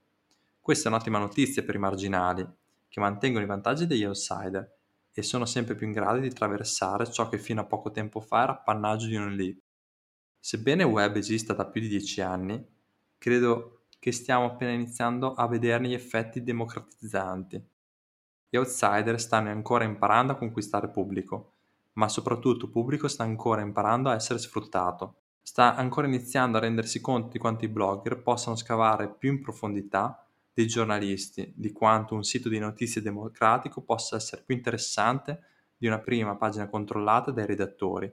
Questa 0.61 0.89
è 0.89 0.93
un'ottima 0.93 1.19
notizia 1.19 1.65
per 1.65 1.75
i 1.75 1.79
marginali, 1.79 2.49
che 2.89 3.01
mantengono 3.01 3.45
i 3.45 3.49
vantaggi 3.49 3.89
degli 3.89 4.05
outsider 4.05 4.73
e 5.13 5.23
sono 5.25 5.47
sempre 5.47 5.75
più 5.75 5.89
in 5.89 5.93
grado 5.93 6.21
di 6.21 6.29
attraversare 6.29 7.11
ciò 7.11 7.29
che 7.29 7.39
fino 7.39 7.61
a 7.61 7.65
poco 7.65 7.91
tempo 7.91 8.21
fa 8.21 8.45
era 8.45 8.53
appannaggio 8.53 9.09
di 9.09 9.17
un'elite. 9.17 9.63
Sebbene 10.45 10.83
web 10.83 11.15
esista 11.15 11.55
da 11.55 11.67
più 11.67 11.81
di 11.81 11.87
dieci 11.87 12.21
anni, 12.21 12.61
credo 13.17 13.85
che 14.01 14.11
stiamo 14.11 14.47
appena 14.47 14.73
iniziando 14.73 15.35
a 15.35 15.47
vederne 15.47 15.87
gli 15.87 15.95
effetti 15.95 16.43
democratizzanti. 16.43 17.65
Gli 18.49 18.57
outsider 18.57 19.21
stanno 19.21 19.51
ancora 19.51 19.85
imparando 19.85 20.33
a 20.33 20.37
conquistare 20.37 20.89
pubblico, 20.89 21.53
ma 21.93 22.09
soprattutto 22.09 22.69
pubblico 22.69 23.07
sta 23.07 23.23
ancora 23.23 23.61
imparando 23.61 24.09
a 24.09 24.15
essere 24.15 24.41
sfruttato. 24.41 25.21
Sta 25.41 25.77
ancora 25.77 26.09
iniziando 26.09 26.57
a 26.57 26.63
rendersi 26.63 27.01
conto 27.01 27.29
di 27.29 27.39
quanto 27.39 27.65
i 27.65 27.69
blogger 27.69 28.21
possano 28.21 28.57
scavare 28.57 29.15
più 29.15 29.31
in 29.31 29.43
profondità 29.43 30.27
dei 30.53 30.67
giornalisti, 30.67 31.53
di 31.55 31.71
quanto 31.71 32.17
un 32.17 32.25
sito 32.25 32.49
di 32.49 32.59
notizie 32.59 33.01
democratico 33.01 33.81
possa 33.83 34.17
essere 34.17 34.43
più 34.45 34.57
interessante 34.57 35.45
di 35.77 35.87
una 35.87 36.01
prima 36.01 36.35
pagina 36.35 36.69
controllata 36.69 37.31
dai 37.31 37.47
redattori 37.47 38.13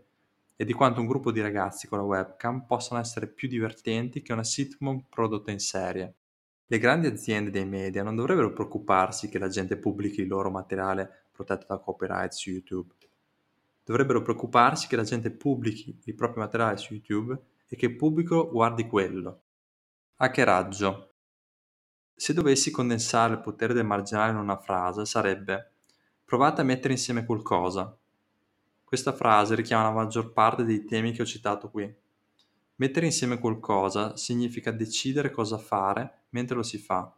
e 0.61 0.65
di 0.65 0.73
quanto 0.73 0.99
un 0.99 1.07
gruppo 1.07 1.31
di 1.31 1.39
ragazzi 1.39 1.87
con 1.87 1.99
la 1.99 2.03
webcam 2.03 2.65
possano 2.65 2.99
essere 2.99 3.27
più 3.27 3.47
divertenti 3.47 4.21
che 4.21 4.33
una 4.33 4.43
sitcom 4.43 5.05
prodotta 5.07 5.51
in 5.51 5.59
serie. 5.59 6.15
Le 6.65 6.77
grandi 6.79 7.07
aziende 7.07 7.49
dei 7.49 7.65
media 7.65 8.03
non 8.03 8.17
dovrebbero 8.17 8.51
preoccuparsi 8.51 9.29
che 9.29 9.39
la 9.39 9.47
gente 9.47 9.77
pubblichi 9.77 10.19
il 10.19 10.27
loro 10.27 10.51
materiale 10.51 11.27
protetto 11.31 11.65
da 11.69 11.77
copyright 11.77 12.33
su 12.33 12.49
YouTube. 12.49 12.93
Dovrebbero 13.85 14.21
preoccuparsi 14.21 14.89
che 14.89 14.97
la 14.97 15.03
gente 15.03 15.31
pubblichi 15.31 15.97
il 16.03 16.15
proprio 16.15 16.43
materiale 16.43 16.75
su 16.75 16.93
YouTube 16.93 17.39
e 17.65 17.77
che 17.77 17.85
il 17.85 17.95
pubblico 17.95 18.49
guardi 18.51 18.85
quello. 18.85 19.43
Hackeraggio. 20.17 21.13
Se 22.13 22.33
dovessi 22.33 22.69
condensare 22.69 23.35
il 23.35 23.39
potere 23.39 23.73
del 23.73 23.85
marginale 23.85 24.31
in 24.31 24.37
una 24.37 24.59
frase 24.59 25.05
sarebbe 25.05 25.71
provate 26.25 26.59
a 26.59 26.65
mettere 26.65 26.91
insieme 26.91 27.23
qualcosa, 27.23 27.97
questa 28.89 29.13
frase 29.13 29.53
richiama 29.53 29.83
la 29.83 29.91
maggior 29.91 30.33
parte 30.33 30.63
dei 30.63 30.83
temi 30.83 31.11
che 31.11 31.21
ho 31.21 31.25
citato 31.25 31.69
qui. 31.69 31.95
Mettere 32.77 33.05
insieme 33.05 33.37
qualcosa 33.37 34.17
significa 34.17 34.71
decidere 34.71 35.29
cosa 35.29 35.59
fare 35.59 36.23
mentre 36.29 36.55
lo 36.55 36.63
si 36.63 36.79
fa, 36.79 37.15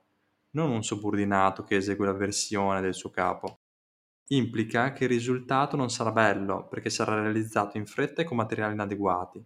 non 0.49 0.69
un 0.69 0.83
subordinato 0.83 1.63
che 1.63 1.77
esegue 1.77 2.05
la 2.05 2.11
versione 2.11 2.81
del 2.81 2.93
suo 2.93 3.09
capo. 3.09 3.59
Implica 4.27 4.91
che 4.91 5.05
il 5.05 5.11
risultato 5.11 5.77
non 5.77 5.89
sarà 5.89 6.11
bello 6.11 6.67
perché 6.67 6.89
sarà 6.89 7.21
realizzato 7.21 7.77
in 7.77 7.85
fretta 7.85 8.21
e 8.21 8.25
con 8.25 8.35
materiali 8.35 8.73
inadeguati. 8.73 9.41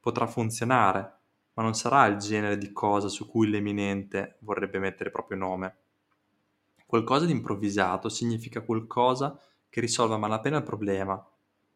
Potrà 0.00 0.26
funzionare, 0.26 1.18
ma 1.52 1.62
non 1.62 1.74
sarà 1.74 2.06
il 2.06 2.16
genere 2.16 2.58
di 2.58 2.72
cosa 2.72 3.06
su 3.06 3.28
cui 3.28 3.48
l'eminente 3.48 4.38
vorrebbe 4.40 4.80
mettere 4.80 5.12
proprio 5.12 5.38
nome. 5.38 5.76
Qualcosa 6.84 7.26
di 7.26 7.30
improvvisato 7.30 8.08
significa 8.08 8.60
qualcosa 8.62 9.40
che 9.70 9.80
risolva 9.80 10.18
malapena 10.18 10.56
il 10.56 10.64
problema 10.64 11.24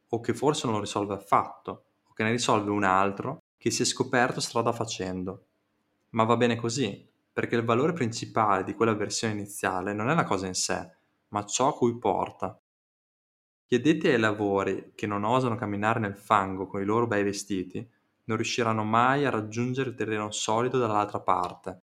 o 0.09 0.21
che 0.21 0.35
forse 0.35 0.67
non 0.67 0.77
lo 0.77 0.81
risolve 0.81 1.15
affatto, 1.15 1.85
o 2.09 2.13
che 2.13 2.23
ne 2.23 2.31
risolve 2.31 2.71
un 2.71 2.85
altro 2.85 3.43
che 3.57 3.71
si 3.71 3.83
è 3.83 3.85
scoperto 3.85 4.41
strada 4.41 4.73
facendo. 4.73 5.47
Ma 6.11 6.25
va 6.25 6.37
bene 6.37 6.57
così, 6.57 7.07
perché 7.33 7.57
il 7.57 7.65
valore 7.65 7.93
principale 7.93 8.65
di 8.65 8.75
quella 8.75 8.95
versione 8.95 9.35
iniziale 9.35 9.93
non 9.93 10.11
è 10.11 10.15
la 10.15 10.25
cosa 10.25 10.47
in 10.47 10.55
sé, 10.55 10.91
ma 11.29 11.45
ciò 11.45 11.69
a 11.69 11.75
cui 11.75 11.99
porta. 11.99 12.59
Addetti 13.71 14.09
ai 14.09 14.19
lavori 14.19 14.93
che 14.95 15.07
non 15.07 15.25
osano 15.25 15.57
camminare 15.57 16.01
nel 16.01 16.17
fango 16.17 16.67
con 16.67 16.81
i 16.81 16.85
loro 16.85 17.07
bei 17.07 17.23
vestiti 17.23 17.87
non 18.25 18.37
riusciranno 18.37 18.83
mai 18.83 19.27
a 19.27 19.31
raggiungere 19.31 19.91
il 19.91 19.95
terreno 19.95 20.31
solido 20.31 20.79
dall'altra 20.79 21.21
parte. 21.21 21.83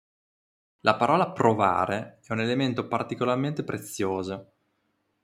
La 0.81 0.95
parola 0.95 1.31
provare 1.31 2.19
è 2.23 2.31
un 2.33 2.41
elemento 2.41 2.87
particolarmente 2.87 3.63
prezioso. 3.63 4.51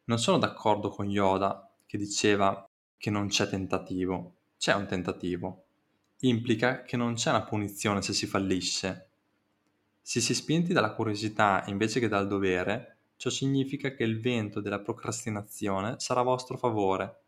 Non 0.06 0.18
sono 0.18 0.38
d'accordo 0.38 0.90
con 0.90 1.10
Yoda 1.10 1.70
che 1.86 1.98
diceva 1.98 2.68
che 3.06 3.12
non 3.12 3.28
c'è 3.28 3.48
tentativo. 3.48 4.34
C'è 4.58 4.74
un 4.74 4.88
tentativo. 4.88 5.66
Implica 6.22 6.82
che 6.82 6.98
non 6.98 7.14
c'è 7.14 7.30
una 7.30 7.44
punizione 7.44 8.02
se 8.02 8.14
si 8.14 8.26
fallisce. 8.26 9.10
Se 10.02 10.20
si 10.20 10.32
è 10.32 10.36
spinti 10.36 10.74
dalla 10.74 10.96
curiosità 10.96 11.64
invece 11.68 12.00
che 12.00 12.08
dal 12.08 12.26
dovere, 12.26 12.98
ciò 13.18 13.30
significa 13.30 13.94
che 13.94 14.04
il 14.04 14.20
vento 14.20 14.60
della 14.60 14.80
procrastinazione 14.80 16.00
sarà 16.00 16.22
a 16.22 16.24
vostro 16.24 16.58
favore. 16.58 17.20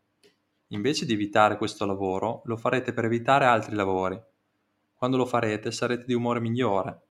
Invece 0.68 1.06
di 1.06 1.12
evitare 1.12 1.56
questo 1.56 1.86
lavoro, 1.86 2.42
lo 2.46 2.56
farete 2.56 2.92
per 2.92 3.04
evitare 3.04 3.44
altri 3.44 3.76
lavori. 3.76 4.20
Quando 4.94 5.16
lo 5.16 5.26
farete 5.26 5.70
sarete 5.70 6.06
di 6.06 6.14
umore 6.14 6.40
migliore. 6.40 7.02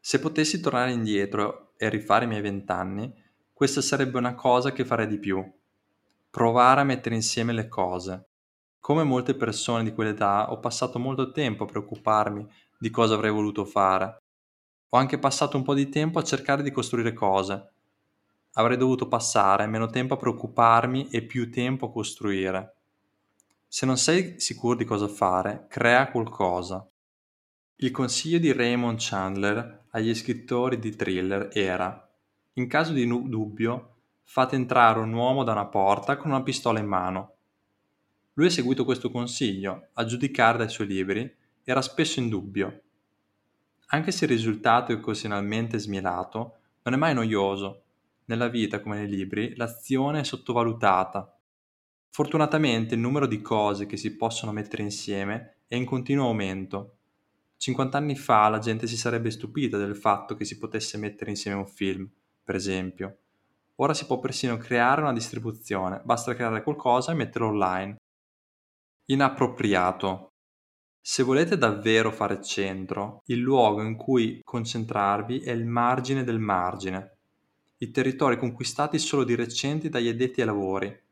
Se 0.00 0.18
potessi 0.18 0.60
tornare 0.60 0.92
indietro 0.92 1.74
e 1.76 1.90
rifare 1.90 2.24
i 2.24 2.28
miei 2.28 2.40
vent'anni, 2.40 3.12
questa 3.52 3.82
sarebbe 3.82 4.16
una 4.16 4.34
cosa 4.34 4.72
che 4.72 4.86
farei 4.86 5.08
di 5.08 5.18
più 5.18 5.46
provare 6.36 6.82
a 6.82 6.84
mettere 6.84 7.14
insieme 7.14 7.54
le 7.54 7.66
cose. 7.66 8.26
Come 8.78 9.04
molte 9.04 9.34
persone 9.34 9.82
di 9.82 9.94
quell'età 9.94 10.52
ho 10.52 10.60
passato 10.60 10.98
molto 10.98 11.32
tempo 11.32 11.64
a 11.64 11.66
preoccuparmi 11.66 12.46
di 12.78 12.90
cosa 12.90 13.14
avrei 13.14 13.30
voluto 13.30 13.64
fare. 13.64 14.20
Ho 14.90 14.98
anche 14.98 15.18
passato 15.18 15.56
un 15.56 15.62
po' 15.62 15.72
di 15.72 15.88
tempo 15.88 16.18
a 16.18 16.22
cercare 16.22 16.62
di 16.62 16.70
costruire 16.70 17.14
cose. 17.14 17.72
Avrei 18.52 18.76
dovuto 18.76 19.08
passare 19.08 19.66
meno 19.66 19.86
tempo 19.86 20.12
a 20.12 20.18
preoccuparmi 20.18 21.08
e 21.08 21.22
più 21.22 21.50
tempo 21.50 21.86
a 21.86 21.90
costruire. 21.90 22.74
Se 23.66 23.86
non 23.86 23.96
sei 23.96 24.38
sicuro 24.38 24.76
di 24.76 24.84
cosa 24.84 25.08
fare, 25.08 25.64
crea 25.70 26.10
qualcosa. 26.10 26.86
Il 27.76 27.90
consiglio 27.90 28.36
di 28.36 28.52
Raymond 28.52 28.98
Chandler 29.00 29.84
agli 29.92 30.14
scrittori 30.14 30.78
di 30.78 30.94
thriller 30.94 31.48
era, 31.54 32.06
in 32.52 32.68
caso 32.68 32.92
di 32.92 33.06
dubbio, 33.06 33.95
fate 34.28 34.56
entrare 34.56 34.98
un 34.98 35.12
uomo 35.12 35.44
da 35.44 35.52
una 35.52 35.66
porta 35.66 36.16
con 36.16 36.30
una 36.30 36.42
pistola 36.42 36.80
in 36.80 36.86
mano. 36.86 37.34
Lui 38.34 38.46
ha 38.46 38.50
seguito 38.50 38.84
questo 38.84 39.10
consiglio, 39.10 39.88
a 39.94 40.04
giudicare 40.04 40.58
dai 40.58 40.68
suoi 40.68 40.88
libri, 40.88 41.32
era 41.64 41.80
spesso 41.80 42.18
in 42.20 42.28
dubbio. 42.28 42.82
Anche 43.86 44.10
se 44.10 44.24
il 44.24 44.32
risultato 44.32 44.92
è 44.92 44.96
occasionalmente 44.96 45.78
smielato, 45.78 46.58
non 46.82 46.94
è 46.94 46.96
mai 46.96 47.14
noioso. 47.14 47.84
Nella 48.26 48.48
vita, 48.48 48.80
come 48.80 48.96
nei 48.96 49.08
libri, 49.08 49.54
l'azione 49.54 50.20
è 50.20 50.24
sottovalutata. 50.24 51.38
Fortunatamente 52.10 52.94
il 52.94 53.00
numero 53.00 53.26
di 53.26 53.40
cose 53.40 53.86
che 53.86 53.96
si 53.96 54.16
possono 54.16 54.52
mettere 54.52 54.82
insieme 54.82 55.58
è 55.68 55.76
in 55.76 55.84
continuo 55.84 56.26
aumento. 56.26 56.96
50 57.58 57.96
anni 57.96 58.16
fa 58.16 58.48
la 58.48 58.58
gente 58.58 58.86
si 58.86 58.96
sarebbe 58.96 59.30
stupita 59.30 59.78
del 59.78 59.96
fatto 59.96 60.34
che 60.34 60.44
si 60.44 60.58
potesse 60.58 60.98
mettere 60.98 61.30
insieme 61.30 61.56
un 61.56 61.66
film, 61.66 62.10
per 62.42 62.56
esempio, 62.56 63.18
Ora 63.76 63.94
si 63.94 64.06
può 64.06 64.18
persino 64.18 64.56
creare 64.56 65.02
una 65.02 65.12
distribuzione, 65.12 66.00
basta 66.04 66.34
creare 66.34 66.62
qualcosa 66.62 67.12
e 67.12 67.14
metterlo 67.14 67.48
online. 67.48 67.96
Inappropriato. 69.06 70.28
Se 71.00 71.22
volete 71.22 71.58
davvero 71.58 72.10
fare 72.10 72.42
centro, 72.42 73.22
il 73.26 73.38
luogo 73.38 73.82
in 73.82 73.96
cui 73.96 74.40
concentrarvi 74.42 75.40
è 75.40 75.52
il 75.52 75.66
margine 75.66 76.24
del 76.24 76.38
margine, 76.38 77.16
i 77.78 77.90
territori 77.90 78.38
conquistati 78.38 78.98
solo 78.98 79.24
di 79.24 79.34
recente 79.34 79.88
dagli 79.88 80.08
addetti 80.08 80.40
ai 80.40 80.46
lavori. 80.46 81.02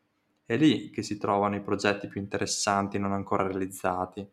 È 0.47 0.57
lì 0.57 0.91
che 0.91 1.03
si 1.03 1.19
trovano 1.19 1.57
i 1.57 1.63
progetti 1.63 2.09
più 2.09 2.21
interessanti 2.21 2.99
non 2.99 3.13
ancora 3.13 3.47
realizzati, 3.47 4.27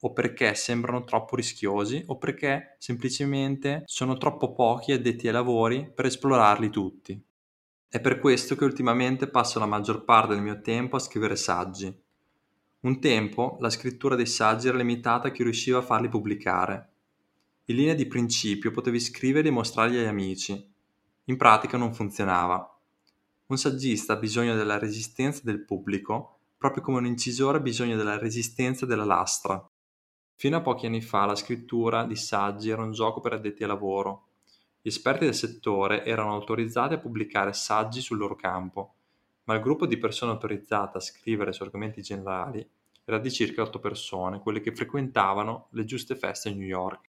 o 0.00 0.12
perché 0.12 0.54
sembrano 0.54 1.04
troppo 1.04 1.36
rischiosi 1.36 2.02
o 2.06 2.18
perché 2.18 2.76
semplicemente 2.78 3.82
sono 3.86 4.16
troppo 4.16 4.52
pochi 4.52 4.92
addetti 4.92 5.26
ai 5.28 5.32
lavori 5.32 5.90
per 5.94 6.06
esplorarli 6.06 6.70
tutti. 6.70 7.27
È 7.90 8.02
per 8.02 8.18
questo 8.18 8.54
che 8.54 8.64
ultimamente 8.64 9.28
passo 9.28 9.58
la 9.58 9.64
maggior 9.64 10.04
parte 10.04 10.34
del 10.34 10.42
mio 10.42 10.60
tempo 10.60 10.96
a 10.96 10.98
scrivere 10.98 11.36
saggi. 11.36 11.90
Un 12.80 13.00
tempo 13.00 13.56
la 13.60 13.70
scrittura 13.70 14.14
dei 14.14 14.26
saggi 14.26 14.68
era 14.68 14.76
limitata 14.76 15.28
a 15.28 15.30
chi 15.30 15.42
riusciva 15.42 15.78
a 15.78 15.82
farli 15.82 16.10
pubblicare. 16.10 16.92
In 17.64 17.76
linea 17.76 17.94
di 17.94 18.04
principio 18.04 18.72
potevi 18.72 19.00
scriverli 19.00 19.48
e 19.48 19.52
mostrarli 19.52 19.98
agli 19.98 20.04
amici. 20.04 20.70
In 21.24 21.36
pratica 21.38 21.78
non 21.78 21.94
funzionava. 21.94 22.78
Un 23.46 23.56
saggista 23.56 24.12
ha 24.12 24.16
bisogno 24.16 24.54
della 24.54 24.78
resistenza 24.78 25.40
del 25.42 25.64
pubblico, 25.64 26.40
proprio 26.58 26.82
come 26.82 26.98
un 26.98 27.06
incisore 27.06 27.56
ha 27.56 27.62
bisogno 27.62 27.96
della 27.96 28.18
resistenza 28.18 28.84
della 28.84 29.06
lastra. 29.06 29.66
Fino 30.34 30.56
a 30.58 30.60
pochi 30.60 30.84
anni 30.84 31.00
fa 31.00 31.24
la 31.24 31.34
scrittura 31.34 32.04
di 32.04 32.16
saggi 32.16 32.68
era 32.68 32.82
un 32.82 32.92
gioco 32.92 33.22
per 33.22 33.32
addetti 33.32 33.62
ai 33.62 33.68
lavoro. 33.70 34.27
Gli 34.88 34.92
esperti 34.92 35.26
del 35.26 35.34
settore 35.34 36.02
erano 36.02 36.32
autorizzati 36.32 36.94
a 36.94 36.98
pubblicare 36.98 37.52
saggi 37.52 38.00
sul 38.00 38.16
loro 38.16 38.34
campo, 38.34 38.94
ma 39.44 39.54
il 39.54 39.60
gruppo 39.60 39.84
di 39.84 39.98
persone 39.98 40.32
autorizzate 40.32 40.96
a 40.96 41.02
scrivere 41.02 41.52
su 41.52 41.62
argomenti 41.62 42.00
generali 42.00 42.66
era 43.04 43.18
di 43.18 43.30
circa 43.30 43.60
otto 43.60 43.80
persone, 43.80 44.40
quelle 44.40 44.62
che 44.62 44.74
frequentavano 44.74 45.66
le 45.72 45.84
giuste 45.84 46.16
feste 46.16 46.48
a 46.48 46.52
New 46.52 46.66
York. 46.66 47.06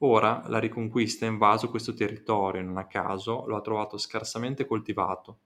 Ora 0.00 0.44
la 0.48 0.58
riconquista 0.58 1.24
ha 1.24 1.30
invaso 1.30 1.70
questo 1.70 1.94
territorio 1.94 2.60
e 2.60 2.64
non 2.64 2.76
a 2.76 2.86
caso 2.86 3.46
lo 3.46 3.56
ha 3.56 3.62
trovato 3.62 3.96
scarsamente 3.96 4.66
coltivato. 4.66 5.38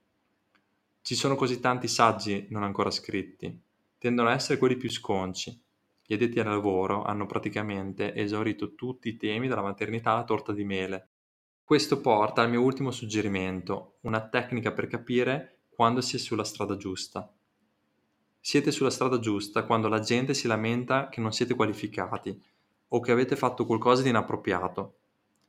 Ci 1.01 1.15
sono 1.15 1.35
così 1.35 1.61
tanti 1.61 1.87
saggi 1.87 2.45
non 2.49 2.63
ancora 2.63 2.91
scritti, 2.91 3.57
tendono 3.97 4.27
a 4.27 4.33
essere 4.33 4.59
quelli 4.59 4.75
più 4.75 4.91
sconci. 4.91 5.57
Gli 6.05 6.13
addetti 6.13 6.41
al 6.41 6.47
lavoro 6.47 7.03
hanno 7.03 7.25
praticamente 7.25 8.13
esaurito 8.13 8.75
tutti 8.75 9.07
i 9.07 9.15
temi 9.15 9.47
dalla 9.47 9.61
maternità 9.61 10.11
alla 10.11 10.25
torta 10.25 10.51
di 10.51 10.65
mele. 10.65 11.07
Questo 11.65 12.01
porta 12.01 12.41
al 12.41 12.49
mio 12.49 12.61
ultimo 12.61 12.91
suggerimento, 12.91 13.99
una 14.01 14.27
tecnica 14.27 14.73
per 14.73 14.87
capire 14.87 15.61
quando 15.69 16.01
si 16.01 16.17
è 16.17 16.19
sulla 16.19 16.43
strada 16.43 16.75
giusta. 16.75 17.33
Siete 18.37 18.69
sulla 18.69 18.89
strada 18.89 19.17
giusta 19.19 19.63
quando 19.63 19.87
la 19.87 20.01
gente 20.01 20.33
si 20.33 20.45
lamenta 20.47 21.07
che 21.07 21.21
non 21.21 21.31
siete 21.31 21.55
qualificati 21.55 22.37
o 22.89 22.99
che 22.99 23.11
avete 23.13 23.37
fatto 23.37 23.65
qualcosa 23.65 24.01
di 24.01 24.09
inappropriato. 24.09 24.97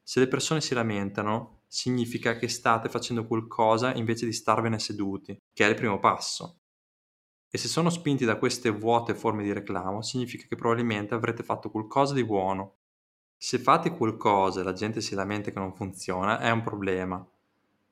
Se 0.05 0.21
le 0.21 0.29
persone 0.29 0.61
si 0.61 0.73
lamentano, 0.73 1.63
significa 1.67 2.37
che 2.37 2.47
state 2.47 2.89
facendo 2.89 3.27
qualcosa 3.27 3.93
invece 3.93 4.25
di 4.25 4.33
starvene 4.33 4.79
seduti, 4.79 5.37
che 5.53 5.67
è 5.67 5.69
il 5.69 5.75
primo 5.75 5.99
passo. 5.99 6.61
E 7.51 7.59
se 7.59 7.67
sono 7.67 7.91
spinti 7.91 8.25
da 8.25 8.37
queste 8.37 8.71
vuote 8.71 9.17
forme 9.17 9.43
di 9.43 9.53
reclamo, 9.53 10.01
significa 10.01 10.47
che 10.47 10.55
probabilmente 10.55 11.15
avrete 11.15 11.43
fatto 11.43 11.73
qualcosa 11.73 12.15
di 12.15 12.25
buono. 12.25 12.77
Se 13.37 13.59
fate 13.59 13.91
qualcosa 13.91 14.61
e 14.61 14.65
la 14.65 14.73
gente 14.73 15.01
si 15.01 15.15
lamenta 15.15 15.51
che 15.51 15.59
non 15.59 15.75
funziona, 15.75 16.39
è 16.39 16.51
un 16.51 16.63
problema. 16.63 17.27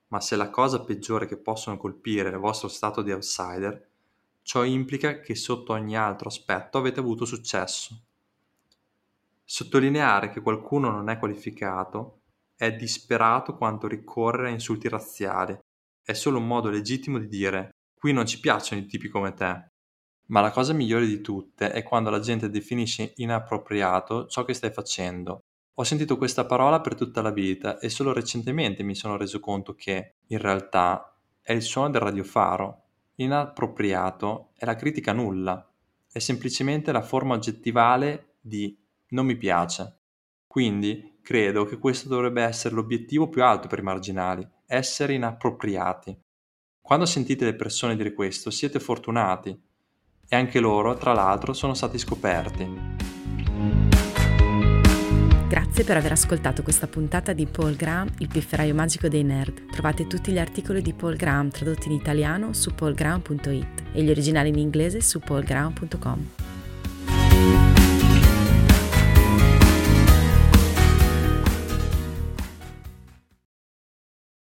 Ma 0.09 0.21
se 0.21 0.37
la 0.37 0.51
cosa 0.51 0.85
peggiore 0.85 1.27
che 1.27 1.37
possono 1.37 1.77
colpire 1.77 2.31
è 2.31 2.33
il 2.33 2.39
vostro 2.39 2.69
stato 2.69 3.03
di 3.03 3.13
outsider, 3.13 3.89
ciò 4.43 4.65
implica 4.65 5.21
che 5.21 5.35
sotto 5.35 5.73
ogni 5.73 5.97
altro 5.97 6.29
aspetto 6.29 6.79
avete 6.79 7.01
avuto 7.01 7.25
successo. 7.25 8.01
Sottolineare 9.45 10.31
che 10.31 10.41
qualcuno 10.41 10.91
non 10.91 11.09
è 11.09 11.19
qualificato 11.19 12.21
è 12.57 12.73
disperato 12.75 13.57
quanto 13.57 13.89
ricorrere 13.89 14.49
a 14.49 14.53
insulti 14.53 14.89
razziali. 14.89 15.59
È 16.03 16.13
solo 16.13 16.39
un 16.39 16.47
modo 16.47 16.71
legittimo 16.71 17.19
di 17.19 17.29
dire 17.29 17.75
qui 17.95 18.13
non 18.13 18.27
ci 18.27 18.41
piacciono 18.41 18.81
i 18.81 18.87
tipi 18.87 19.09
come 19.09 19.35
te. 19.35 19.72
Ma 20.27 20.41
la 20.41 20.51
cosa 20.51 20.73
migliore 20.73 21.07
di 21.07 21.21
tutte 21.21 21.73
è 21.73 21.83
quando 21.83 22.11
la 22.11 22.21
gente 22.21 22.49
definisce 22.49 23.13
inappropriato 23.17 24.27
ciò 24.27 24.45
che 24.45 24.55
stai 24.55 24.71
facendo. 24.71 25.45
Ho 25.75 25.85
sentito 25.85 26.17
questa 26.17 26.45
parola 26.45 26.81
per 26.81 26.95
tutta 26.95 27.23
la 27.23 27.31
vita 27.31 27.79
e 27.79 27.89
solo 27.89 28.13
recentemente 28.13 28.83
mi 28.83 28.95
sono 28.95 29.17
reso 29.17 29.41
conto 29.41 29.75
che, 29.75 30.17
in 30.27 30.39
realtà, 30.39 31.17
è 31.41 31.53
il 31.53 31.63
suono 31.63 31.91
del 31.91 32.03
radiofaro. 32.03 32.83
Inappropriato 33.17 34.51
è 34.55 34.65
la 34.65 34.77
critica 34.77 35.13
nulla, 35.13 35.67
è 36.11 36.19
semplicemente 36.19 36.93
la 36.93 37.03
forma 37.03 37.35
oggettivale 37.35 38.35
di 38.41 38.79
non 39.09 39.27
mi 39.27 39.37
piace. 39.37 40.01
Quindi 40.47 41.19
credo 41.23 41.65
che 41.65 41.79
questo 41.79 42.09
dovrebbe 42.09 42.43
essere 42.43 42.75
l'obiettivo 42.75 43.29
più 43.29 43.43
alto 43.43 43.69
per 43.69 43.79
i 43.79 43.83
marginali, 43.83 44.47
essere 44.67 45.15
inappropriati. 45.15 46.19
Quando 46.81 47.07
sentite 47.07 47.45
le 47.45 47.55
persone 47.55 47.97
dire 47.97 48.13
questo, 48.13 48.51
siete 48.51 48.79
fortunati. 48.79 49.59
E 50.33 50.37
anche 50.37 50.61
loro, 50.61 50.95
tra 50.95 51.13
l'altro, 51.13 51.53
sono 51.53 51.75
stati 51.75 51.99
scoperti. 51.99 52.67
Grazie 55.47 55.85
per 55.85 55.99
aver 55.99 56.13
ascoltato 56.13 56.63
questa 56.63 56.87
puntata 56.87 57.35
di 57.35 57.45
Paul 57.45 57.77
Graham, 57.77 58.09
il 58.17 58.29
pifferaio 58.29 58.73
magico 58.73 59.09
dei 59.09 59.25
nerd. 59.25 59.67
Trovate 59.71 60.07
tutti 60.07 60.33
gli 60.33 60.39
articoli 60.39 60.81
di 60.81 60.95
Paul 60.95 61.17
Graham 61.17 61.51
tradotti 61.51 61.89
in 61.89 61.93
italiano 61.93 62.55
su 62.55 62.73
paulgraham.it 62.75 63.83
e 63.93 64.03
gli 64.03 64.09
originali 64.09 64.49
in 64.49 64.57
inglese 64.57 65.03
su 65.03 65.19
paulgraham.com. 65.21 66.52